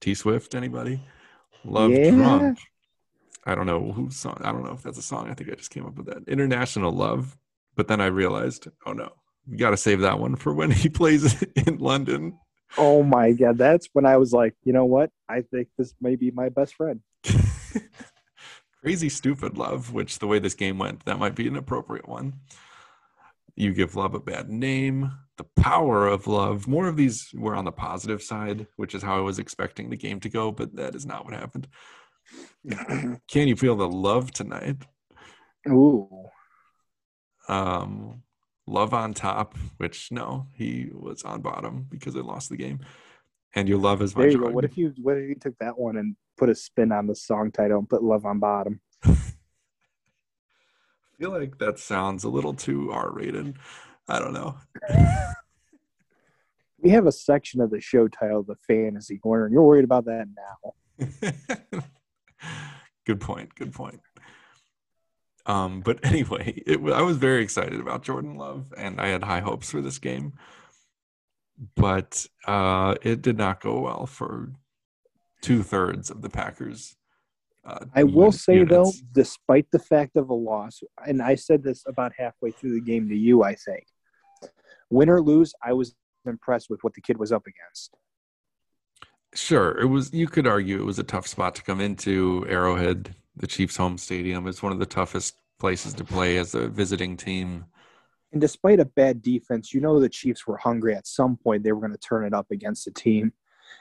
[0.00, 0.54] T Swift.
[0.54, 1.00] Anybody?
[1.64, 2.10] Love Yeah.
[2.10, 2.58] drunk.
[3.44, 4.40] I don't know whose song.
[4.42, 5.30] I don't know if that's a song.
[5.30, 6.28] I think I just came up with that.
[6.28, 7.36] International love.
[7.76, 9.10] But then I realized, oh no,
[9.46, 12.38] we got to save that one for when he plays in London.
[12.78, 15.10] Oh my god, that's when I was like, you know what?
[15.28, 17.00] I think this may be my best friend.
[18.86, 22.34] Crazy stupid love, which the way this game went, that might be an appropriate one.
[23.56, 25.10] You give love a bad name.
[25.38, 26.68] The power of love.
[26.68, 29.96] More of these were on the positive side, which is how I was expecting the
[29.96, 31.66] game to go, but that is not what happened.
[33.26, 34.76] Can you feel the love tonight?
[35.68, 36.28] Ooh.
[37.48, 38.22] Um,
[38.68, 42.78] love on top, which no, he was on bottom because they lost the game.
[43.56, 44.50] And your love is my There you go.
[44.50, 47.14] What if you what if you took that one and put a spin on the
[47.14, 48.80] song title and put love on bottom?
[49.04, 49.14] I
[51.18, 53.56] feel like that sounds a little too R rated.
[54.08, 54.56] I don't know.
[56.78, 60.04] We have a section of the show titled the fantasy corner, and you're worried about
[60.04, 60.28] that
[61.00, 61.08] now.
[63.06, 63.54] good point.
[63.54, 64.00] Good point.
[65.46, 69.40] Um, but anyway, it, I was very excited about Jordan Love, and I had high
[69.40, 70.34] hopes for this game.
[71.74, 74.52] But uh, it did not go well for
[75.40, 76.96] two thirds of the Packers.
[77.66, 81.64] Uh, I will uni- say though, despite the fact of a loss, and I said
[81.64, 83.86] this about halfway through the game to you, I think,
[84.88, 85.94] win or lose, I was
[86.24, 87.96] impressed with what the kid was up against.
[89.34, 90.12] Sure, it was.
[90.12, 92.46] You could argue it was a tough spot to come into.
[92.48, 96.68] Arrowhead, the Chiefs' home stadium, it's one of the toughest places to play as a
[96.68, 97.66] visiting team.
[98.32, 101.64] And despite a bad defense, you know the Chiefs were hungry at some point.
[101.64, 103.32] They were going to turn it up against a team.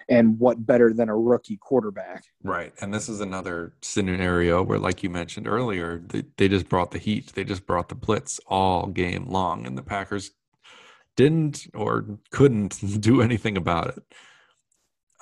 [0.08, 2.24] And what better than a rookie quarterback?
[2.44, 2.74] Right.
[2.80, 7.00] And this is another scenario where, like you mentioned earlier, they, they just brought the
[7.00, 7.34] heat.
[7.34, 9.66] They just brought the blitz all game long.
[9.66, 10.32] And the Packers
[11.16, 14.04] didn't or couldn't do anything about it.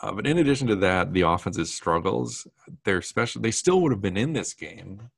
[0.01, 2.45] Uh, but in addition to that, the offense's struggles,
[2.83, 3.41] they're special.
[3.41, 5.09] They still would have been in this game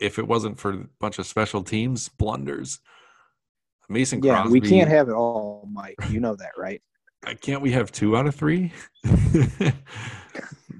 [0.00, 2.78] if it wasn't for a bunch of special teams blunders.
[3.88, 5.96] Mason Yeah, we can't have it all, Mike.
[6.10, 6.82] You know that, right?
[7.40, 8.72] Can't we have two out of three?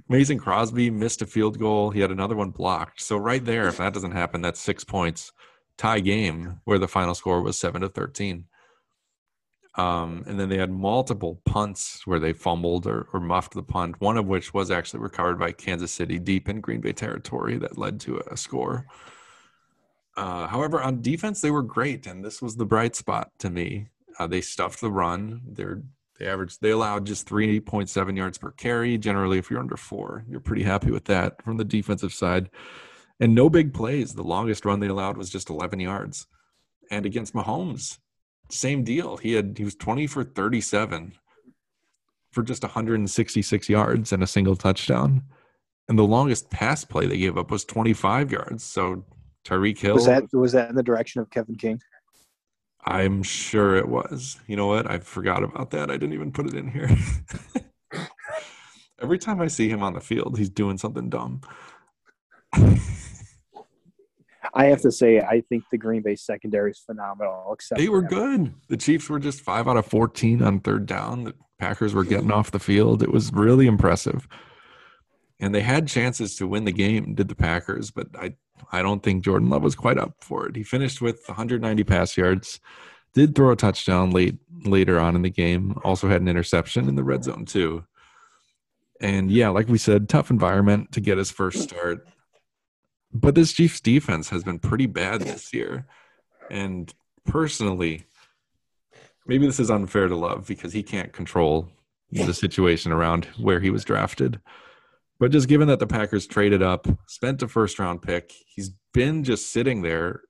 [0.08, 1.90] Mason Crosby missed a field goal.
[1.90, 3.02] He had another one blocked.
[3.02, 5.32] So right there, if that doesn't happen, that's six points.
[5.76, 8.46] Tie game where the final score was seven to thirteen.
[9.74, 14.00] Um, and then they had multiple punts where they fumbled or, or muffed the punt,
[14.00, 17.78] one of which was actually recovered by Kansas City deep in Green Bay territory that
[17.78, 18.86] led to a score.
[20.16, 23.86] Uh, however, on defense, they were great, and this was the bright spot to me.
[24.18, 25.42] Uh, they stuffed the run.
[25.46, 25.82] They're
[26.18, 28.98] they averaged they allowed just 3.7 yards per carry.
[28.98, 32.50] Generally, if you're under four, you're pretty happy with that from the defensive side.
[33.20, 34.14] And no big plays.
[34.14, 36.26] The longest run they allowed was just 11 yards.
[36.90, 37.98] And against Mahomes,
[38.50, 39.16] same deal.
[39.16, 41.12] He had he was 20 for 37
[42.32, 45.22] for just 166 yards and a single touchdown.
[45.88, 48.64] And the longest pass play they gave up was 25 yards.
[48.64, 49.04] So
[49.44, 51.80] Tyreek Hill Was that was that in the direction of Kevin King?
[52.88, 54.38] I'm sure it was.
[54.46, 54.90] You know what?
[54.90, 55.90] I forgot about that.
[55.90, 56.88] I didn't even put it in here.
[59.00, 61.42] Every time I see him on the field, he's doing something dumb.
[64.54, 67.50] I have to say, I think the Green Bay secondary is phenomenal.
[67.52, 68.54] Except They were good.
[68.68, 71.24] The Chiefs were just five out of 14 on third down.
[71.24, 73.02] The Packers were getting off the field.
[73.02, 74.26] It was really impressive.
[75.38, 78.34] And they had chances to win the game, did the Packers, but I,
[78.72, 80.56] I don't think Jordan Love was quite up for it.
[80.56, 82.60] He finished with 190 pass yards,
[83.14, 86.96] did throw a touchdown late later on in the game, also had an interception in
[86.96, 87.84] the red zone too.
[89.00, 92.06] And yeah, like we said, tough environment to get his first start.
[93.12, 95.86] But this Chiefs defense has been pretty bad this year.
[96.50, 96.92] And
[97.24, 98.04] personally,
[99.26, 101.68] maybe this is unfair to Love because he can't control
[102.10, 104.40] the situation around where he was drafted.
[105.20, 109.24] But just given that the Packers traded up, spent a first round pick, he's been
[109.24, 110.22] just sitting there,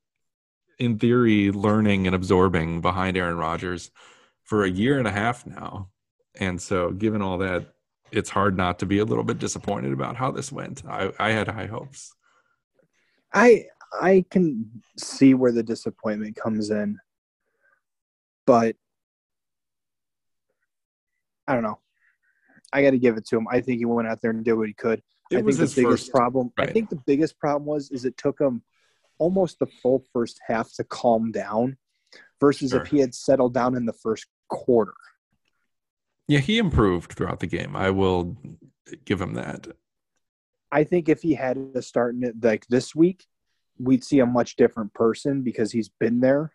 [0.79, 3.91] in theory, learning and absorbing behind Aaron Rodgers
[4.45, 5.91] for a year and a half now.
[6.41, 7.67] And so, given all that,
[8.11, 10.83] it's hard not to be a little bit disappointed about how this went.
[10.89, 12.15] I, I had high hopes.
[13.35, 13.67] I
[14.01, 16.99] I can see where the disappointment comes in,
[18.47, 18.77] but
[21.47, 21.79] I don't know.
[22.73, 23.47] I got to give it to him.
[23.51, 25.03] I think he went out there and did what he could.
[25.31, 26.13] It I was think his the biggest first.
[26.13, 26.53] problem.
[26.59, 26.69] right.
[26.69, 28.63] I think the biggest problem was is it took him
[29.19, 31.77] almost the full first half to calm down,
[32.41, 32.83] versus Sure.
[32.83, 34.95] if he had settled down in the first quarter.
[36.29, 37.75] Yeah, he improved throughout the game.
[37.75, 38.37] I will
[39.05, 39.67] give him that.
[40.71, 43.25] I think if he had to start in it like this week,
[43.79, 46.53] we'd see a much different person because he's been there.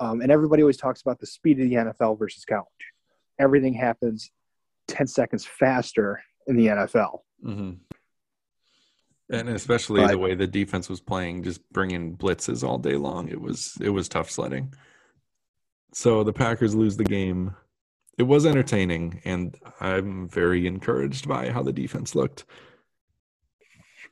[0.00, 2.66] Um, and everybody always talks about the speed of the NFL versus college.
[3.38, 4.30] Everything happens
[4.92, 7.20] 10 seconds faster in the NFL.
[7.42, 7.72] hmm
[9.30, 13.28] And especially But- the way the defense was playing, just bringing blitzes all day long.
[13.28, 14.74] It was it was tough sledding.
[15.94, 17.54] So the Packers lose the game.
[18.18, 22.44] It was entertaining, and I'm very encouraged by how the defense looked.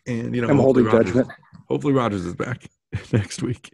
[0.07, 1.29] And you know, I'm hopefully holding Rodgers- judgment.
[1.69, 2.69] Hopefully, Rodgers is back
[3.13, 3.73] next week.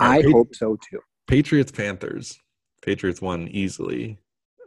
[0.00, 1.00] I Uh, hope so too.
[1.26, 2.38] Patriots Panthers.
[2.82, 4.18] Patriots won easily.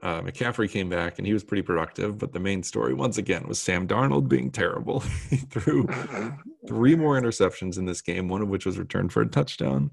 [0.02, 3.46] Uh, McCaffrey came back and he was pretty productive, but the main story once again
[3.48, 5.00] was Sam Darnold being terrible.
[5.30, 5.88] he threw
[6.68, 9.92] three more interceptions in this game, one of which was returned for a touchdown.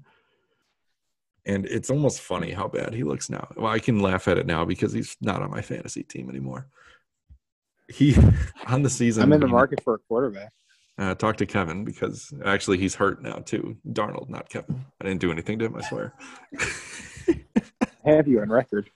[1.45, 3.47] And it's almost funny how bad he looks now.
[3.55, 6.67] Well, I can laugh at it now because he's not on my fantasy team anymore.
[7.89, 8.15] He
[8.67, 9.23] on the season.
[9.23, 10.51] I'm in the market for a quarterback.
[10.97, 13.77] Uh, talk to Kevin because actually he's hurt now too.
[13.87, 14.85] Darnold, not Kevin.
[14.99, 15.75] I didn't do anything to him.
[15.75, 16.13] I swear.
[18.05, 18.89] Have you on record?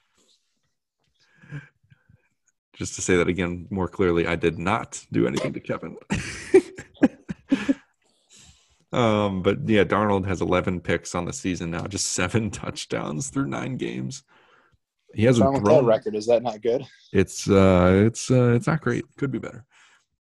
[2.81, 5.97] Just to say that again more clearly, I did not do anything to Kevin.
[8.91, 13.45] um, but yeah, Darnold has 11 picks on the season now, just seven touchdowns through
[13.45, 14.23] nine games.
[15.13, 15.85] He hasn't Wrong with thrown.
[15.85, 16.15] record?
[16.15, 16.83] Is that not good?
[17.13, 19.05] It's uh, it's uh, it's not great.
[19.15, 19.63] Could be better.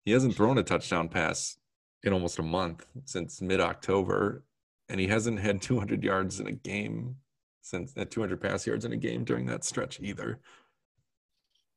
[0.05, 1.57] He hasn't thrown a touchdown pass
[2.05, 4.44] in almost a month since mid October,
[4.88, 7.16] and he hasn't had 200 yards in a game
[7.62, 10.38] since uh, 200 pass yards in a game during that stretch either.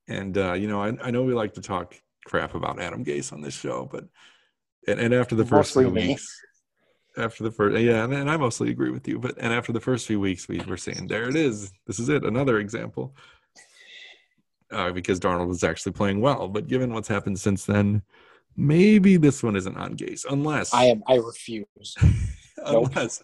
[0.08, 1.96] And uh, you know, I, I know we like to talk
[2.26, 4.06] crap about Adam Gase on this show, but
[4.88, 6.08] and, and after the first Mostly few me.
[6.10, 6.42] weeks,
[7.18, 9.82] after the first yeah, and, and I mostly agree with you, but and after the
[9.82, 13.16] first few weeks, we were saying there it is, this is it, another example.
[14.70, 18.02] Uh, because Darnold was actually playing well, but given what's happened since then,
[18.58, 21.04] maybe this one isn't on Gase, unless I am.
[21.08, 21.96] I refuse.
[22.66, 22.88] Nope.
[22.88, 23.22] unless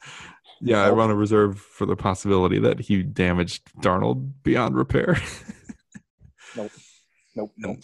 [0.62, 5.18] yeah, I want to reserve for the possibility that he damaged Darnold beyond repair.
[6.56, 6.72] Nope.
[7.36, 7.52] Nope.
[7.58, 7.80] Nope.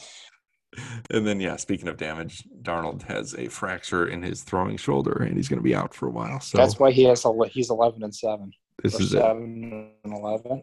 [1.10, 5.36] And then, yeah, speaking of damage, Darnold has a fracture in his throwing shoulder, and
[5.36, 6.40] he's going to be out for a while.
[6.40, 7.26] So That's why he has.
[7.26, 8.52] A, he's eleven and seven.
[8.84, 9.18] this is it.
[9.18, 10.62] seven and eleven.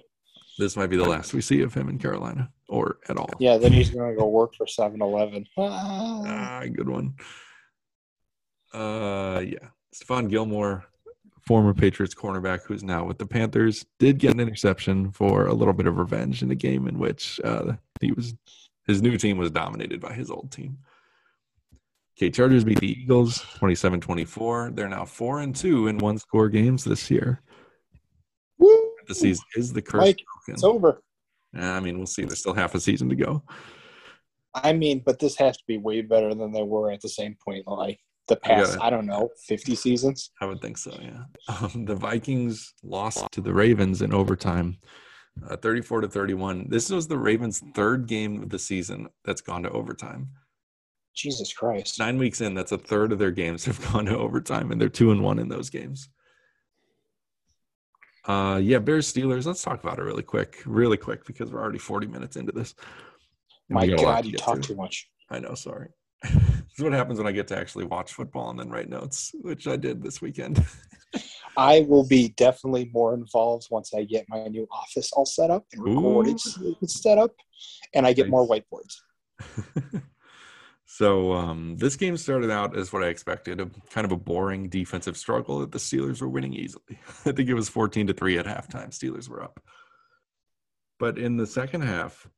[0.58, 3.28] This might be the last we see of him in Carolina, or at all.
[3.40, 3.58] Yeah.
[3.58, 5.46] Then he's gonna go work for 7-Eleven.
[5.58, 6.22] Ah.
[6.26, 7.14] Ah, good one.
[8.72, 10.84] Uh, yeah, Stephon Gilmore,
[11.46, 15.74] former Patriots cornerback, who's now with the Panthers, did get an interception for a little
[15.74, 18.34] bit of revenge in a game in which uh, he was
[18.86, 20.78] his new team was dominated by his old team.
[22.16, 24.74] Okay, Chargers beat the Eagles 27-24.
[24.74, 27.42] They're now four and two in one score games this year.
[28.58, 28.92] Woo!
[29.06, 30.54] The season is the curse Mike, broken.
[30.54, 31.02] It's over.
[31.54, 32.24] I mean, we'll see.
[32.24, 33.42] There's still half a season to go.
[34.54, 37.36] I mean, but this has to be way better than they were at the same
[37.44, 38.72] point, like the past.
[38.74, 40.30] gotta- I don't know, fifty seasons.
[40.40, 40.96] I would think so.
[41.00, 41.24] Yeah.
[41.48, 44.78] Um, the Vikings lost to the Ravens in overtime,
[45.48, 46.66] uh, thirty-four to thirty-one.
[46.68, 50.28] This was the Ravens' third game of the season that's gone to overtime.
[51.14, 51.98] Jesus Christ!
[51.98, 54.88] Nine weeks in, that's a third of their games have gone to overtime, and they're
[54.88, 56.08] two and one in those games.
[58.26, 59.46] Uh, yeah, Bears Steelers.
[59.46, 62.74] Let's talk about it really quick, really quick, because we're already forty minutes into this.
[63.68, 64.68] And My got a lot God, you talk to.
[64.68, 65.08] too much.
[65.30, 65.54] I know.
[65.54, 65.88] Sorry.
[66.76, 69.34] this is what happens when I get to actually watch football and then write notes,
[69.40, 70.62] which I did this weekend.
[71.56, 75.64] I will be definitely more involved once I get my new office all set up
[75.72, 76.38] and recorded
[76.84, 77.30] set up,
[77.94, 78.30] and I get Nice.
[78.30, 80.02] more whiteboards.
[80.84, 84.68] so um, this game started out as what I expected, a kind of a boring
[84.68, 86.98] defensive struggle that the Steelers were winning easily.
[87.24, 88.90] I think it was 14 to 3 at halftime.
[88.90, 89.62] Steelers were up.
[90.98, 92.28] But in the second half,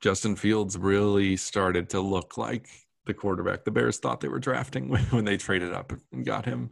[0.00, 2.68] Justin Fields really started to look like
[3.06, 6.70] the quarterback the Bears thought they were drafting when, they traded up and got him,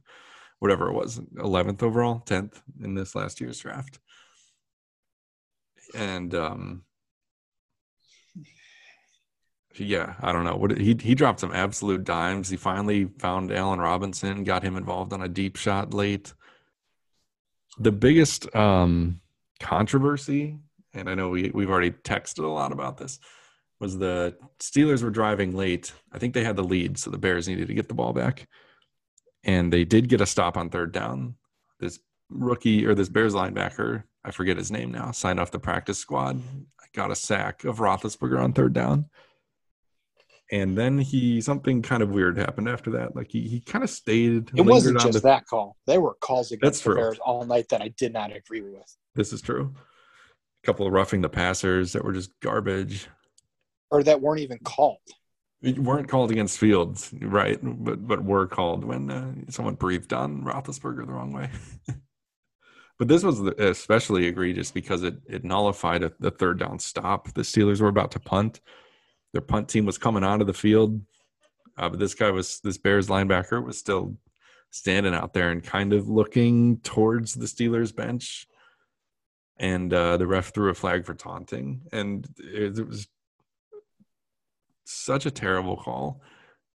[0.59, 3.99] whatever it was, 11th overall, 10th in this last year's draft.
[5.95, 6.85] And um,
[9.79, 10.57] yeah, I don't know.
[10.57, 12.49] What he he dropped some absolute dimes.
[12.49, 16.35] He finally found Allen Robinson, got him involved on a deep shot late.
[17.79, 19.21] The biggest um,
[19.61, 20.59] controversy,
[20.99, 23.19] and I know we we've already texted a lot about this,
[23.81, 25.93] was the Steelers were driving late.
[26.13, 28.49] I think they had the lead, so the Bears needed to get the ball back,
[29.45, 31.37] and they did get a stop on third down.
[31.81, 35.99] This rookie or this Bears linebacker, I forget his name now, signed off the practice
[35.99, 36.43] squad.
[36.95, 39.11] Got a sack of Roethlisberger on third down
[40.51, 43.15] and then he something kind of weird happened after that.
[43.15, 44.51] Like he, he kind of stayed.
[44.57, 45.77] It wasn't just the- that call.
[45.87, 46.97] There were calls That's against the true.
[46.97, 49.75] Bears all night that I did not agree with, This is true.
[50.69, 53.09] Couple of roughing the passers that were just garbage.
[53.91, 54.99] or that weren't even called.
[55.63, 57.59] It weren't called against Fields, right?
[57.63, 61.49] But but were called when uh, someone breathed on Roethlisberger the wrong way.
[62.99, 67.33] but this was especially egregious because it it nullified a, the third down stop.
[67.33, 68.61] The Steelers were about to punt.
[69.33, 71.01] Their punt team was coming onto the field,
[71.79, 74.19] uh, but this guy was this Bears linebacker was still
[74.69, 78.47] standing out there and kind of looking towards the Steelers bench.
[79.59, 83.09] And uh, the ref threw a flag for taunting, and it, it was
[84.85, 86.21] such a terrible call.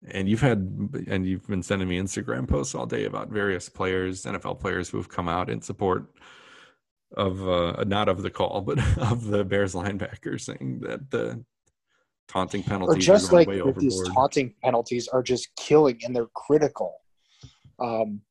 [0.08, 4.24] And you've had, and you've been sending me Instagram posts all day about various players,
[4.24, 6.06] NFL players who have come out in support
[7.16, 11.44] of, uh, not of the call, but of the Bears linebacker saying that the
[12.28, 16.30] taunting Or penalties just are going like these taunting penalties are just killing and they're
[16.34, 16.94] critical.
[17.78, 18.22] Um,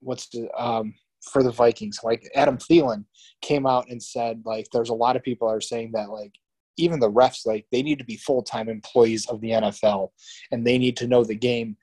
[0.00, 0.94] what's the um,
[1.32, 2.00] for the Vikings?
[2.02, 3.04] Like Adam Thielen
[3.42, 6.32] came out and said like there's a lot of people are saying that like
[6.76, 10.08] even the refs like they need to be full time employees of the NFL
[10.50, 11.76] and they need to know the game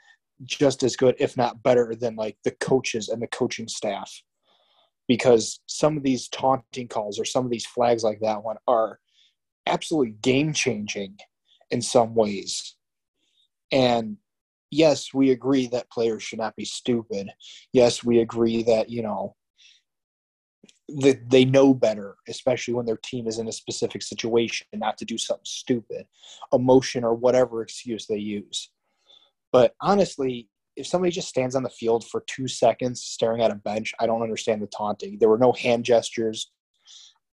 [0.43, 4.11] just as good, if not better, than like the coaches and the coaching staff.
[5.07, 8.99] Because some of these taunting calls or some of these flags like that one are
[9.67, 11.17] absolutely game changing
[11.69, 12.75] in some ways.
[13.71, 14.17] And
[14.71, 17.29] yes, we agree that players should not be stupid.
[17.73, 19.35] Yes, we agree that, you know,
[20.99, 25.05] that they know better, especially when their team is in a specific situation, not to
[25.05, 26.05] do something stupid,
[26.51, 28.71] emotion or whatever excuse they use.
[29.51, 33.55] But honestly, if somebody just stands on the field for two seconds staring at a
[33.55, 35.17] bench, I don't understand the taunting.
[35.19, 36.51] There were no hand gestures.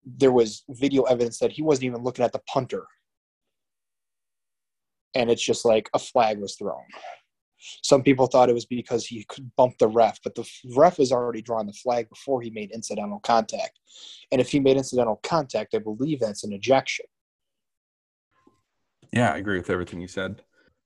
[0.05, 2.85] there was video evidence that he wasn't even looking at the punter.
[5.13, 6.83] And it's just like a flag was thrown.
[7.83, 11.11] Some people thought it was because he could bump the ref, but the ref has
[11.11, 13.79] already drawn the flag before he made incidental contact.
[14.31, 17.05] And if he made incidental contact, I believe that's an ejection.
[19.11, 20.43] Yeah, I agree with everything you said.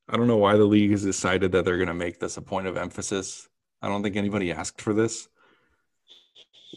[0.08, 2.42] I don't know why the league has decided that they're going to make this a
[2.42, 3.48] point of emphasis.
[3.82, 5.28] I don't think anybody asked for this.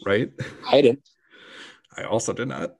[0.05, 0.31] Right?
[0.67, 1.07] I didn't.
[1.97, 2.75] I also did not.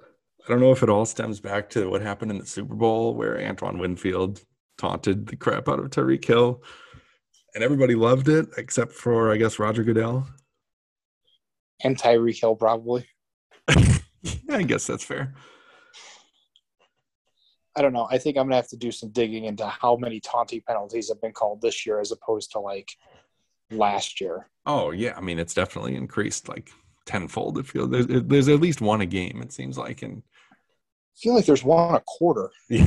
[0.00, 3.14] I don't know if it all stems back to what happened in the Super Bowl
[3.14, 4.42] where Antoine Winfield
[4.78, 6.62] taunted the crap out of Tyreek Hill
[7.54, 10.26] and everybody loved it except for, I guess, Roger Goodell.
[11.82, 13.06] And Tyreek Hill, probably.
[13.68, 15.34] I guess that's fair.
[17.76, 18.06] I don't know.
[18.10, 21.20] I think I'm gonna have to do some digging into how many taunting penalties have
[21.20, 22.88] been called this year as opposed to like
[23.70, 24.48] last year.
[24.64, 26.70] Oh yeah, I mean it's definitely increased like
[27.04, 27.58] tenfold.
[27.58, 29.42] It feels there's, there's at least one a game.
[29.42, 30.22] It seems like, and
[30.52, 32.52] I feel like there's one a quarter.
[32.70, 32.86] yeah,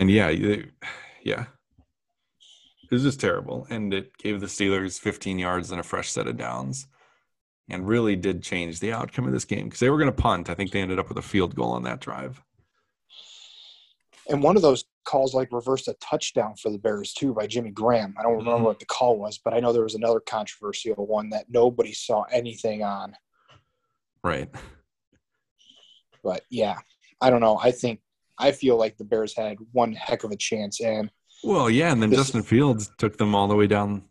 [0.00, 0.70] and yeah, you-
[1.22, 1.44] yeah,
[2.82, 6.26] it was just terrible, and it gave the Steelers 15 yards and a fresh set
[6.26, 6.88] of downs,
[7.68, 10.50] and really did change the outcome of this game because they were going to punt.
[10.50, 12.42] I think they ended up with a field goal on that drive.
[14.28, 17.70] And one of those calls like reversed a touchdown for the Bears too by Jimmy
[17.70, 18.14] Graham.
[18.18, 18.64] I don't remember Mhm.
[18.64, 22.22] what the call was, but I know there was another controversial one that nobody saw
[22.24, 23.16] anything on.
[24.22, 24.48] Right.
[26.22, 26.78] But yeah,
[27.20, 27.58] I don't know.
[27.58, 28.00] I think
[28.40, 31.10] I feel like the Bears had one heck of a chance, and
[31.44, 34.04] Well, yeah, and then This- Justin Fields took them all the way down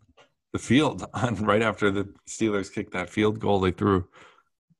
[0.52, 3.60] the field on right after the Steelers kicked that field goal.
[3.60, 4.08] They threw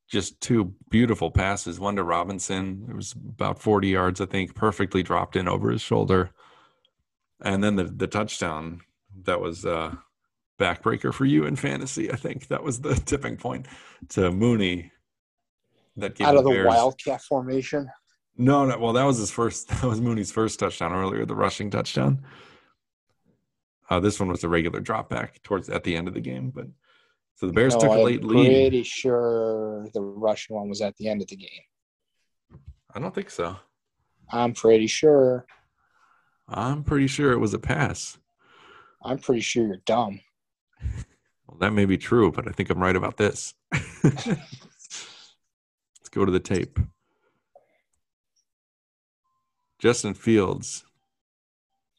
[0.09, 1.78] just two beautiful passes.
[1.78, 5.80] One to Robinson, it was about forty yards, I think, perfectly dropped in over his
[5.82, 6.30] shoulder,
[7.42, 8.80] and then the the touchdown
[9.24, 9.94] that was uh,
[10.59, 12.11] backbreaker for you in fantasy.
[12.12, 13.66] I think that was the tipping point
[14.11, 14.92] to Mooney.
[15.96, 17.90] That gave out of the Bears- wildcat formation,
[18.41, 18.78] no, no.
[18.78, 19.68] Well, that was his first.
[19.80, 22.24] That was Mooney's first touchdown earlier, the rushing touchdown.
[23.88, 26.51] Uh, this one was a regular drop back towards at the end of the game,
[26.51, 26.66] but
[27.34, 28.47] so the Bears No, took a I'm late lead.
[28.47, 31.64] I'm pretty sure the Russian one was at the end of the game.
[32.95, 33.57] I don't think so.
[34.30, 35.47] I'm pretty sure.
[36.49, 38.18] I'm pretty sure it was a pass.
[39.03, 40.20] I'm pretty sure you're dumb.
[41.47, 43.55] Well, that may be true, but I think I'm right about this.
[44.05, 44.36] Let's
[46.11, 46.78] go to the tape.
[49.81, 50.85] Justin Fields,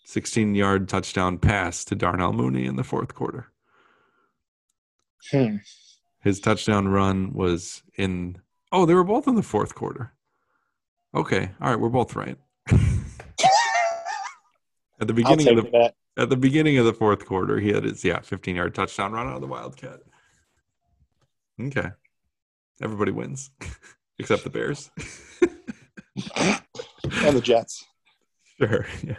[0.06, 3.52] 16 yard touchdown pass to Darnell Mooney in the fourth quarter.
[5.32, 5.58] Hmm.
[6.22, 8.38] His touchdown run was in.
[8.72, 10.14] Oh, they were both in the fourth quarter.
[11.16, 12.38] Okay, all right, we're both right.
[12.70, 12.78] at
[15.00, 15.96] the beginning of the that.
[16.18, 19.28] at the beginning of the fourth quarter, he had his yeah 15 yard touchdown run
[19.28, 20.02] out of the Wildcat.
[21.60, 21.90] Okay,
[22.82, 23.50] everybody wins
[24.20, 24.92] except the Bears.
[27.24, 27.86] And the Jets.
[28.60, 28.86] Sure.
[29.04, 29.16] Yeah.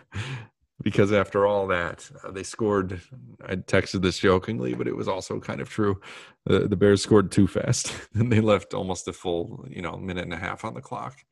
[0.85, 3.01] Because after all that, uh, they scored.
[3.45, 6.01] I texted this jokingly, but it was also kind of true.
[6.45, 10.22] The, the Bears scored too fast, and they left almost a full, you know, minute
[10.24, 11.24] and a half on the clock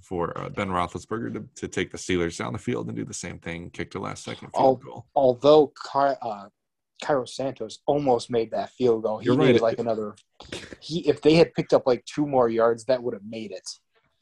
[0.00, 3.14] for uh, Ben Roethlisberger to, to take the Steelers down the field and do the
[3.14, 5.06] same thing, kick the last second field goal.
[5.14, 6.48] Although Car- uh,
[7.02, 9.60] Cairo Santos almost made that field goal, he You're right.
[9.60, 10.16] like another.
[10.80, 13.68] He if they had picked up like two more yards, that would have made it.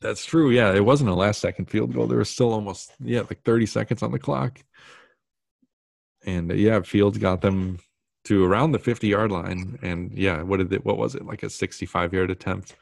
[0.01, 0.51] That's true.
[0.51, 2.07] Yeah, it wasn't a last second field goal.
[2.07, 4.59] There was still almost yeah, like 30 seconds on the clock.
[6.25, 7.79] And uh, yeah, Fields got them
[8.25, 9.79] to around the 50 yard line.
[9.83, 10.85] And yeah, what did it?
[10.85, 11.27] What was it?
[11.27, 12.77] Like a 65 yard attempt.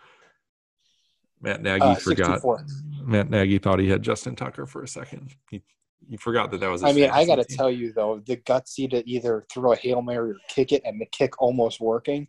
[1.40, 2.42] Matt Nagy Uh, forgot.
[2.42, 2.66] 64.
[3.04, 5.34] Matt Nagy thought he had Justin Tucker for a second.
[5.50, 5.62] He
[6.08, 6.82] he forgot that that was.
[6.82, 10.02] I mean, I got to tell you though, the gutsy to either throw a hail
[10.02, 12.28] mary or kick it, and the kick almost working.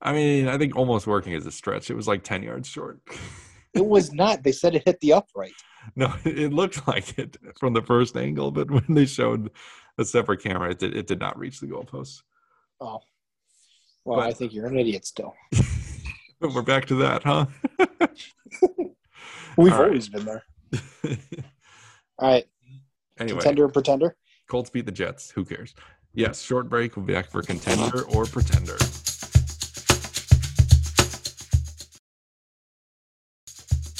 [0.00, 1.90] I mean, I think almost working is a stretch.
[1.90, 3.00] It was like 10 yards short.
[3.74, 4.42] It was not.
[4.42, 5.52] They said it hit the upright.
[5.96, 9.50] No, it looked like it from the first angle, but when they showed
[9.98, 12.22] a separate camera, it did, it did not reach the goalpost.
[12.80, 13.00] Oh,
[14.04, 15.34] well, But- I think you're an idiot still.
[16.40, 17.46] But we're back to that, huh?
[19.56, 19.86] We've All right.
[19.88, 20.42] always been there.
[22.18, 22.44] All right,
[23.18, 24.16] anyway, contender or pretender?
[24.50, 25.30] Colts beat the Jets.
[25.30, 25.74] Who cares?
[26.12, 26.96] Yes, short break.
[26.96, 28.76] We'll be back for contender or pretender.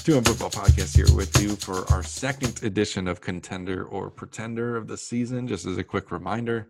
[0.07, 4.87] And Football Podcast here with you for our second edition of Contender or Pretender of
[4.87, 5.49] the season.
[5.49, 6.69] Just as a quick reminder,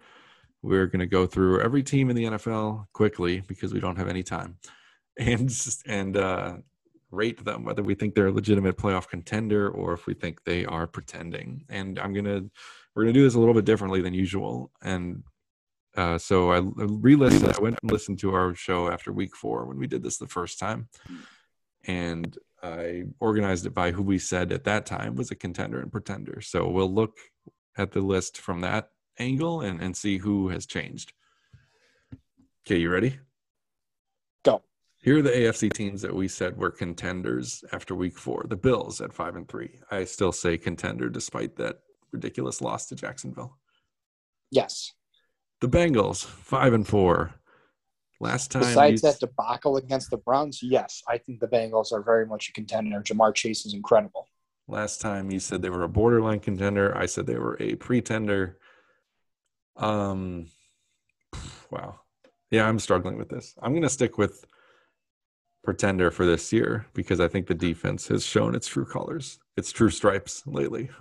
[0.62, 4.06] we're going to go through every team in the NFL quickly because we don't have
[4.06, 4.56] any time,
[5.18, 5.52] and
[5.84, 6.58] and uh,
[7.10, 10.64] rate them whether we think they're a legitimate playoff contender or if we think they
[10.64, 11.64] are pretending.
[11.68, 12.44] And I'm gonna
[12.94, 15.24] we're gonna do this a little bit differently than usual, and
[15.96, 17.52] Uh, so I re-listened.
[17.52, 20.28] I went and listened to our show after week four when we did this the
[20.28, 20.88] first time,
[21.84, 25.92] and I organized it by who we said at that time was a contender and
[25.92, 26.40] pretender.
[26.40, 27.18] So we'll look
[27.76, 28.88] at the list from that
[29.18, 31.12] angle and, and see who has changed.
[32.66, 33.18] Okay, you ready?
[34.44, 34.62] Go.
[35.02, 38.46] Here are the AFC teams that we said were contenders after week four.
[38.48, 39.80] The Bills at five and three.
[39.90, 41.80] I still say contender despite that
[42.12, 43.58] ridiculous loss to Jacksonville.
[44.50, 44.92] Yes.
[45.60, 47.34] The Bengals, five and four.
[48.20, 52.26] Last time, Besides that debacle against the Browns, yes, I think the Bengals are very
[52.26, 53.02] much a contender.
[53.02, 54.28] Ja'Marr Chase is incredible.
[54.68, 56.96] last time you said they were a borderline contender.
[56.96, 58.58] I said they were a pretender.
[59.76, 60.46] Um,
[61.70, 62.00] wow.
[62.50, 63.54] Yeah, I'm struggling with this.
[63.60, 64.44] I'm going to stick with
[65.64, 69.72] pretender for this year because I think the defense has shown its true colors, its
[69.72, 70.90] true stripes lately.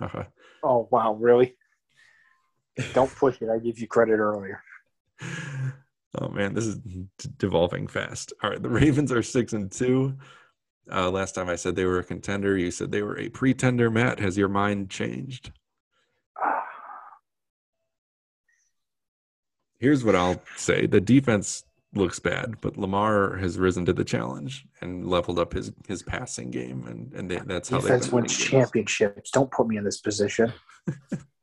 [0.66, 1.56] Oh wow, really?
[2.94, 3.50] Don't push it.
[3.50, 4.62] I gave you credit earlier.
[6.20, 7.06] oh man, this is d-
[7.38, 8.32] devolving fast.
[8.42, 10.16] All right, the Ravens are six and two.
[10.92, 13.90] Uh, last time I said they were a contender, you said they were a pretender.
[13.90, 15.52] Matt, has your mind changed?
[19.78, 24.66] Here's what I'll say: the defense looks bad, but Lamar has risen to the challenge
[24.80, 29.30] and leveled up his his passing game, and and they, that's how Defense wins championships.
[29.30, 30.52] Don't put me in this position.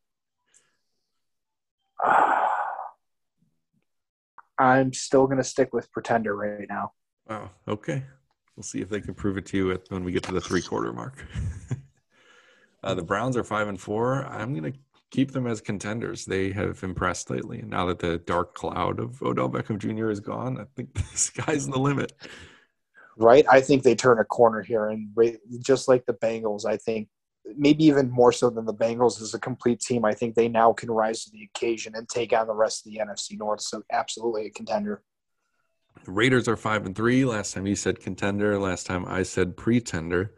[4.61, 6.91] I'm still going to stick with pretender right now.
[7.27, 7.49] Wow.
[7.67, 8.03] Okay.
[8.55, 10.61] We'll see if they can prove it to you when we get to the three
[10.61, 11.25] quarter mark.
[12.83, 14.25] uh, the Browns are five and four.
[14.25, 16.25] I'm going to keep them as contenders.
[16.25, 17.61] They have impressed lately.
[17.61, 20.11] And now that the dark cloud of Odell Beckham Jr.
[20.11, 22.13] is gone, I think the sky's the limit.
[23.17, 23.45] Right?
[23.49, 25.09] I think they turn a corner here, and
[25.59, 27.07] just like the Bengals, I think
[27.45, 30.05] maybe even more so than the Bengals as a complete team.
[30.05, 32.91] I think they now can rise to the occasion and take on the rest of
[32.91, 33.61] the NFC North.
[33.61, 35.01] So absolutely a contender.
[36.05, 37.25] The Raiders are five and three.
[37.25, 38.57] Last time you said contender.
[38.57, 40.33] Last time I said pretender.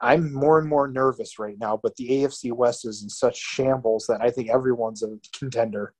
[0.00, 4.06] I'm more and more nervous right now, but the AFC West is in such shambles
[4.06, 5.94] that I think everyone's a contender.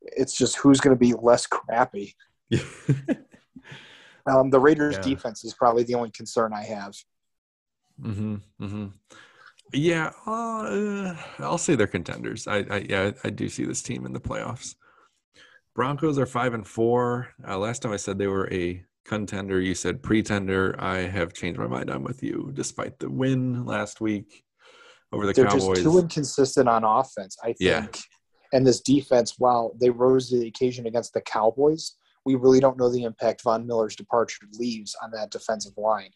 [0.00, 2.14] It's just who's going to be less crappy.
[4.26, 5.02] Um, the Raiders' Yeah.
[5.02, 6.94] defense is probably the only concern I have.
[8.00, 8.36] Mm-hmm.
[8.60, 8.86] Mm-hmm.
[9.72, 12.46] Yeah, uh, I'll say they're contenders.
[12.46, 14.74] I, I yeah, I do see this team in the playoffs.
[15.74, 17.28] Broncos are five and four.
[17.46, 20.74] Uh, last time I said they were a contender, you said pretender.
[20.78, 21.90] I have changed my mind.
[21.90, 24.44] I'm with you, despite the win last week
[25.12, 25.78] over the They're Cowboys.
[25.78, 27.56] just too inconsistent on offense, I think.
[27.60, 27.86] Yeah.
[28.52, 31.96] And this defense, while they rose to the occasion against the Cowboys,
[32.26, 36.10] we really don't know the impact Von Miller's departure leaves on that defensive line.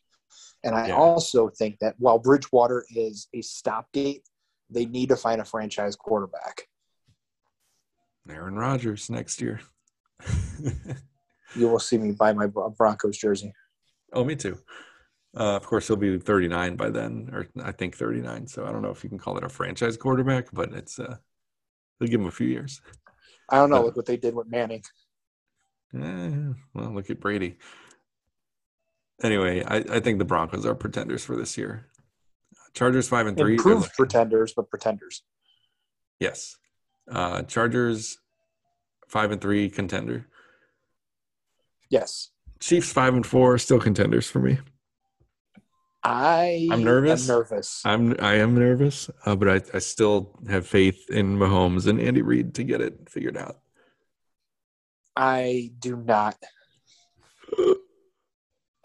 [0.64, 0.96] And I Yeah.
[0.96, 4.28] also think that while Bridgewater is a stopgate,
[4.68, 6.68] they need to find a franchise quarterback.
[8.28, 9.60] Aaron Rodgers next year.
[11.54, 13.52] You will see me buy my Broncos jersey.
[14.12, 14.58] oh, me too.
[15.36, 18.48] Uh, of course, he'll be 39 by then, or I think 39.
[18.48, 21.16] So I don't know if you can call it a franchise quarterback, but it's uh,
[21.98, 22.80] they'll give him a few years.
[23.48, 23.84] I don't know.
[23.84, 24.82] Look what they did with Manning.
[25.94, 27.56] Eh, well, look at Brady.
[29.22, 31.86] Anyway, I, I think the Broncos are pretenders for this year.
[32.74, 33.54] Chargers five and three.
[33.54, 35.22] Improved looking- pretenders, but pretenders.
[36.20, 36.56] Yes.
[37.10, 38.18] Uh, Chargers
[39.08, 40.26] five and three contender.
[41.88, 42.30] Yes.
[42.60, 44.58] Chiefs five and four still contenders for me.
[46.02, 47.28] I I'm nervous.
[47.28, 47.82] am nervous.
[47.84, 52.22] I'm I am nervous, uh, but I, I still have faith in Mahomes and Andy
[52.22, 53.59] Reid to get it figured out.
[55.20, 56.42] I do not.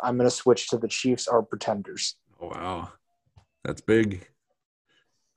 [0.03, 2.17] I'm going to switch to the Chiefs are pretenders.
[2.41, 2.89] Oh, wow,
[3.63, 4.27] that's big.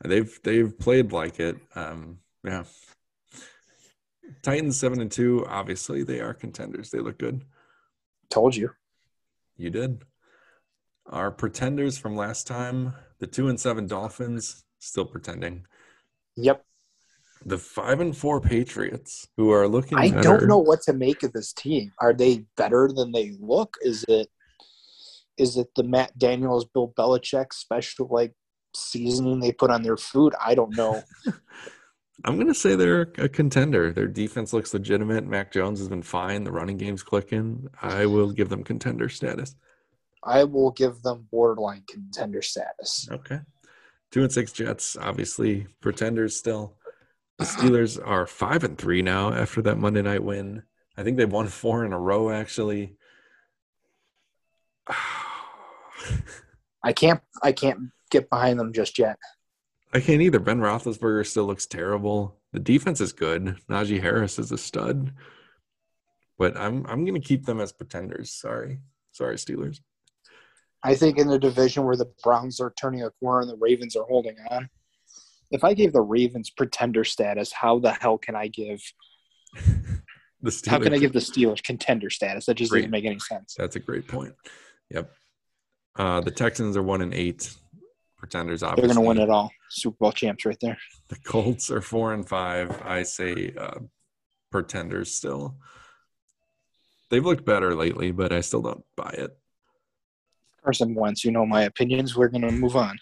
[0.05, 1.57] They've they've played like it.
[1.77, 2.65] Um, yeah.
[4.43, 5.47] Titans seven and two.
[5.49, 6.91] Obviously, they are contenders.
[6.91, 7.45] They look good.
[8.29, 8.71] Told you.
[9.57, 10.03] You did.
[11.07, 15.65] Our pretenders from last time, the two and seven Dolphins, still pretending.
[16.35, 16.65] Yep.
[17.45, 19.99] The five and four Patriots, who are looking.
[19.99, 20.23] I better.
[20.23, 21.93] don't know what to make of this team.
[22.01, 23.77] Are they better than they look?
[23.83, 24.29] Is it
[25.37, 28.33] is it the Matt Daniels, Bill Belichick special like
[28.75, 30.35] seasoning they put on their food?
[30.45, 31.03] I don't know.
[32.25, 33.93] I'm going to say they're a contender.
[33.93, 35.25] Their defense looks legitimate.
[35.25, 36.43] Mac Jones has been fine.
[36.43, 37.69] The running game's clicking.
[37.81, 39.55] I will give them contender status.
[40.25, 43.09] I will give them borderline contender status.
[43.11, 43.39] Okay.
[44.11, 46.77] Two and six Jets, obviously pretenders still.
[47.39, 50.65] The Steelers are five and three now after that Monday night win.
[50.97, 52.97] I think they've won four in a row, actually.
[56.83, 59.19] I can't I can't get behind them just yet.
[59.93, 60.41] I can't either.
[60.41, 62.37] Ben Roethlisberger still looks terrible.
[62.53, 63.57] The defense is good.
[63.69, 65.13] Najee Harris is a stud,
[66.39, 68.33] but I'm I'm going to keep them as pretenders.
[68.33, 68.81] Sorry,
[69.13, 69.81] sorry, Steelers.
[70.83, 73.97] I think in the division where the Browns are turning a corner and the Ravens
[73.97, 74.69] are holding on,
[75.51, 78.81] if I gave the Ravens pretender status, how the hell can I give?
[80.41, 80.69] The Steelers.
[80.69, 82.47] How can I give the Steelers contender status?
[82.47, 82.83] That just Great.
[82.83, 83.55] doesn't make any sense.
[83.59, 84.35] That's a great point.
[84.91, 85.13] Yep.
[85.97, 87.57] Uh, the Texans are one and eight.
[88.19, 88.87] Pretenders, obviously.
[88.87, 89.51] They're going to win it all.
[89.69, 90.79] Super Bowl champs right there.
[91.09, 92.81] The Colts are four and five.
[92.85, 93.81] I say uh,
[94.51, 95.57] pretenders still.
[97.11, 99.37] They've looked better lately, but I still don't buy it.
[100.63, 102.17] Carson Wentz, you know my opinions.
[102.17, 102.99] We're going to move on.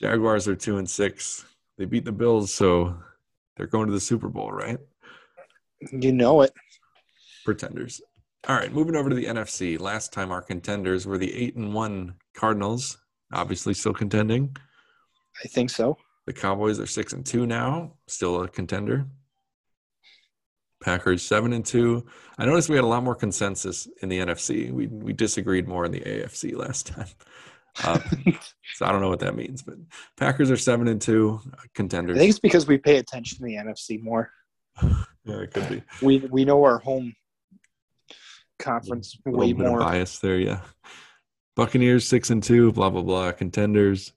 [0.00, 1.44] Jaguars are two and six.
[1.80, 2.94] They beat the Bills, so
[3.56, 4.76] they're going to the Super Bowl, right?
[5.90, 6.52] You know it.
[7.42, 8.02] Pretenders.
[8.46, 9.80] All right, moving over to the NFC.
[9.80, 12.98] Last time our contenders were the eight and one Cardinals,
[13.32, 14.54] obviously still contending.
[15.42, 15.96] I think so.
[16.26, 19.06] The Cowboys are six and two now, still a contender.
[20.84, 22.04] Packers seven and two.
[22.36, 24.70] I noticed we had a lot more consensus in the NFC.
[24.70, 27.08] We we disagreed more in the AFC last time.
[27.84, 27.98] Uh,
[28.74, 29.76] so I don't know what that means, but
[30.16, 33.54] Packers are seven and two uh, I think it's because we pay attention to the
[33.54, 34.30] NFC more.
[34.82, 37.14] yeah, it could be We we know our home
[38.58, 39.80] conference a way little bit of more.
[39.80, 40.38] bias there.
[40.38, 40.60] Yeah,
[41.56, 42.72] Buccaneers six and two.
[42.72, 43.32] Blah blah blah.
[43.32, 44.12] Contenders.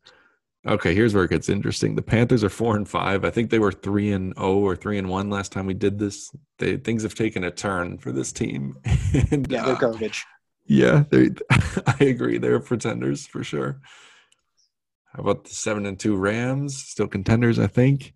[0.65, 1.95] Okay, here's where it gets interesting.
[1.95, 3.25] The Panthers are four and five.
[3.25, 5.99] I think they were three and zero or three and one last time we did
[5.99, 6.31] this.
[6.57, 8.77] They things have taken a turn for this team.
[9.31, 10.23] and, Yeah, they're uh, garbage.
[10.65, 12.37] Yeah, they, I agree.
[12.37, 13.79] They're pretenders for sure.
[15.13, 16.77] How about the seven and two Rams?
[16.77, 18.13] Still contenders, I think.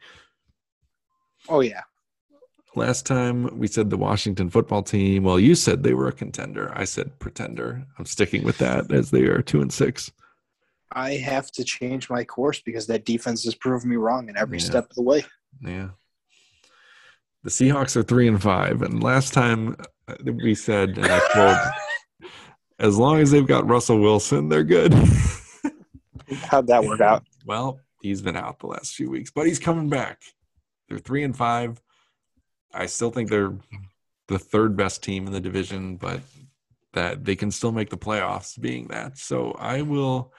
[1.49, 1.81] Oh yeah,
[2.75, 5.23] Last time we said the Washington football team.
[5.23, 6.71] Well, you said they were a contender.
[6.75, 7.85] I said pretender.
[7.97, 10.11] I'm sticking with that as they are two and six.
[10.91, 14.57] I have to change my course because that defense has proven me wrong in every
[14.59, 14.65] Yeah.
[14.65, 15.25] step of the way.
[15.61, 15.89] Yeah.
[17.43, 19.75] The Seahawks are three and five, and last time
[20.25, 21.57] we said, and I quote,
[22.79, 24.93] as long as they've got Russell Wilson, they're good.
[26.43, 27.23] How'd that work out?
[27.45, 30.21] well, he's been out the last few weeks, but he's coming back.
[30.87, 31.81] They're three and five.
[32.73, 33.55] I still think they're
[34.27, 36.21] the third best team in the division, but
[36.93, 39.17] that they can still make the playoffs being that.
[39.17, 40.33] So I will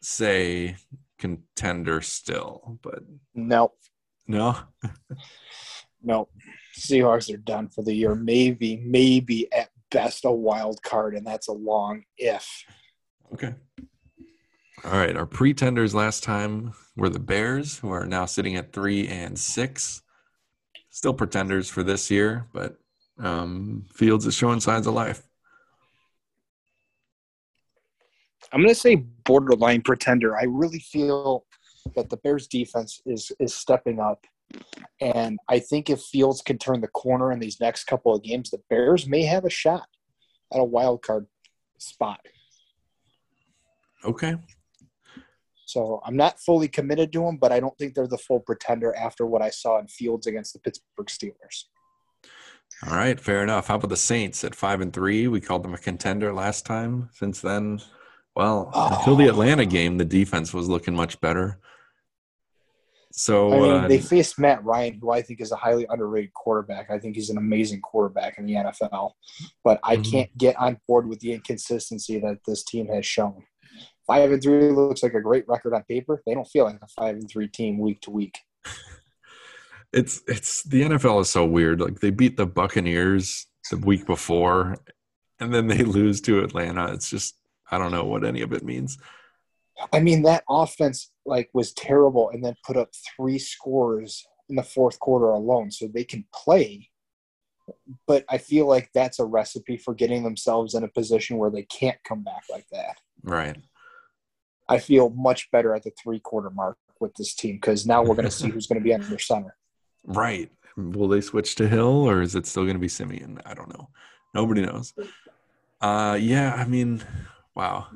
[0.00, 0.76] say
[1.18, 3.00] contender still, but
[3.34, 3.72] No,
[4.26, 4.56] no.
[6.02, 6.28] no.
[6.78, 8.14] Seahawks are done for the year.
[8.14, 12.64] Maybe, maybe at best a wild card, and that's a long if.
[13.32, 13.54] Okay.
[14.84, 15.16] All right.
[15.16, 20.02] Our pretenders last time were the Bears, who are now sitting at three and six.
[20.90, 22.78] Still pretenders for this year, but
[23.18, 25.22] um, Fields is showing signs of life.
[28.52, 30.36] I'm going to say borderline pretender.
[30.36, 31.44] I really feel
[31.94, 34.24] that the Bears defense is is stepping up,
[35.00, 38.50] and I think if Fields can turn the corner in these next couple of games,
[38.50, 39.86] the Bears may have a shot
[40.52, 41.26] at a wild card
[41.78, 42.20] spot.
[44.04, 44.36] Okay.
[45.66, 48.96] So I'm not fully committed to them, but I don't think they're the full pretender
[48.96, 51.64] after what I saw in Fields against the Pittsburgh Steelers.
[52.86, 53.20] All right.
[53.20, 53.66] Fair enough.
[53.66, 55.28] How about the Saints at five and three?
[55.28, 57.10] We called them a contender last time.
[57.12, 57.80] Since then,
[58.34, 58.96] well, oh.
[58.98, 59.30] until the Oh.
[59.30, 61.58] Atlanta game, the defense was looking much better.
[63.10, 66.32] So I mean, uh, they faced Matt Ryan, who I think is a highly underrated
[66.34, 66.90] quarterback.
[66.90, 69.12] I think he's an amazing quarterback in the NFL,
[69.64, 70.10] but I Mhm.
[70.10, 73.44] can't get on board with the inconsistency that this team has shown.
[74.06, 76.22] Five and three looks like a great record on paper.
[76.26, 78.38] They don't feel like a five and three team week to week.
[79.92, 81.80] it's it's the NFL is so weird.
[81.80, 84.76] Like they beat the Buccaneers the week before,
[85.40, 86.92] and then they lose to Atlanta.
[86.92, 87.36] It's just
[87.70, 88.98] I don't know what any of it means.
[89.92, 94.62] I mean, that offense like was terrible, and then put up three scores in the
[94.62, 96.90] fourth quarter alone, so they can play.
[98.06, 101.64] But I feel like that's a recipe for getting themselves in a position where they
[101.64, 102.96] can't come back like that.
[103.22, 103.56] Right.
[104.68, 108.14] I feel much better at the three quarter mark with this team because now we're
[108.14, 109.54] going to see who's going to be under center.
[110.04, 110.50] Right.
[110.76, 113.40] Will they switch to Hill or is it still going to be Siemian?
[113.44, 113.88] I don't know.
[114.34, 114.94] Nobody knows.
[115.80, 116.54] Uh, yeah.
[116.54, 117.02] I mean,
[117.54, 117.88] wow.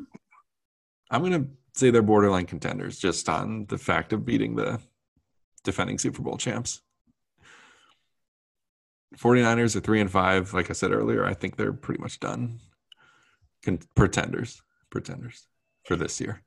[1.11, 4.81] I'm going to say they're borderline contenders just on the fact of beating the
[5.64, 6.83] defending Super Bowl champs.
[9.16, 10.53] 49ers are three and five.
[10.55, 12.61] Like I said earlier, I think they're pretty much done.
[13.64, 14.61] Con- pretenders,
[14.91, 15.47] pretenders
[15.85, 16.43] for this year,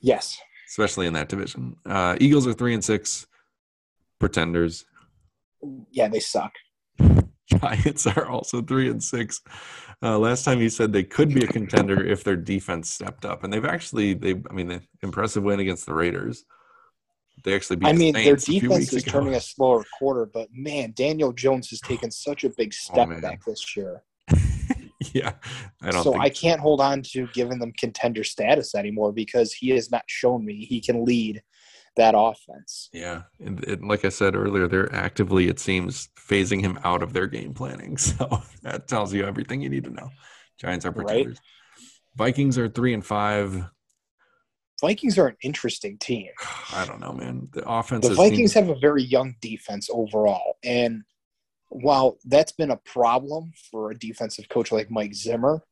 [0.00, 0.38] Yes.
[0.68, 1.76] especially in that division.
[1.84, 3.26] Uh, Eagles are three and six.
[4.18, 4.84] Pretenders.
[5.90, 6.52] Yeah, they suck.
[7.60, 9.40] Giants are also three and six.
[10.02, 13.42] Uh, last time you said they could be a contender if their defense stepped up,
[13.42, 16.44] and they've actually they I mean the impressive win against the Raiders.
[17.44, 19.12] They actually beat I the mean, their a few defense is ago.
[19.12, 23.20] turning a slower quarter, but man, Daniel Jones has taken such a big step Oh,
[23.20, 24.02] back this year.
[25.12, 25.32] yeah,
[25.82, 29.70] I don't so I can't hold on to giving them contender status anymore because he
[29.70, 31.42] has not shown me he can lead
[31.96, 32.88] that offense.
[32.92, 37.12] Yeah, and, and like I said earlier, they're actively, it seems, phasing him out of
[37.12, 37.96] their game planning.
[38.08, 40.10] So that tells you everything you need to know.
[40.58, 41.28] Giants are Right.
[42.16, 43.64] Vikings are three and five.
[44.80, 46.28] Vikings are an interesting team.
[46.72, 47.48] I don't know, man.
[47.52, 48.08] The offense.
[48.08, 50.56] The Vikings have a very young defense overall.
[50.64, 51.02] And
[51.68, 55.62] while that's been a problem for a defensive coach like Mike Zimmer,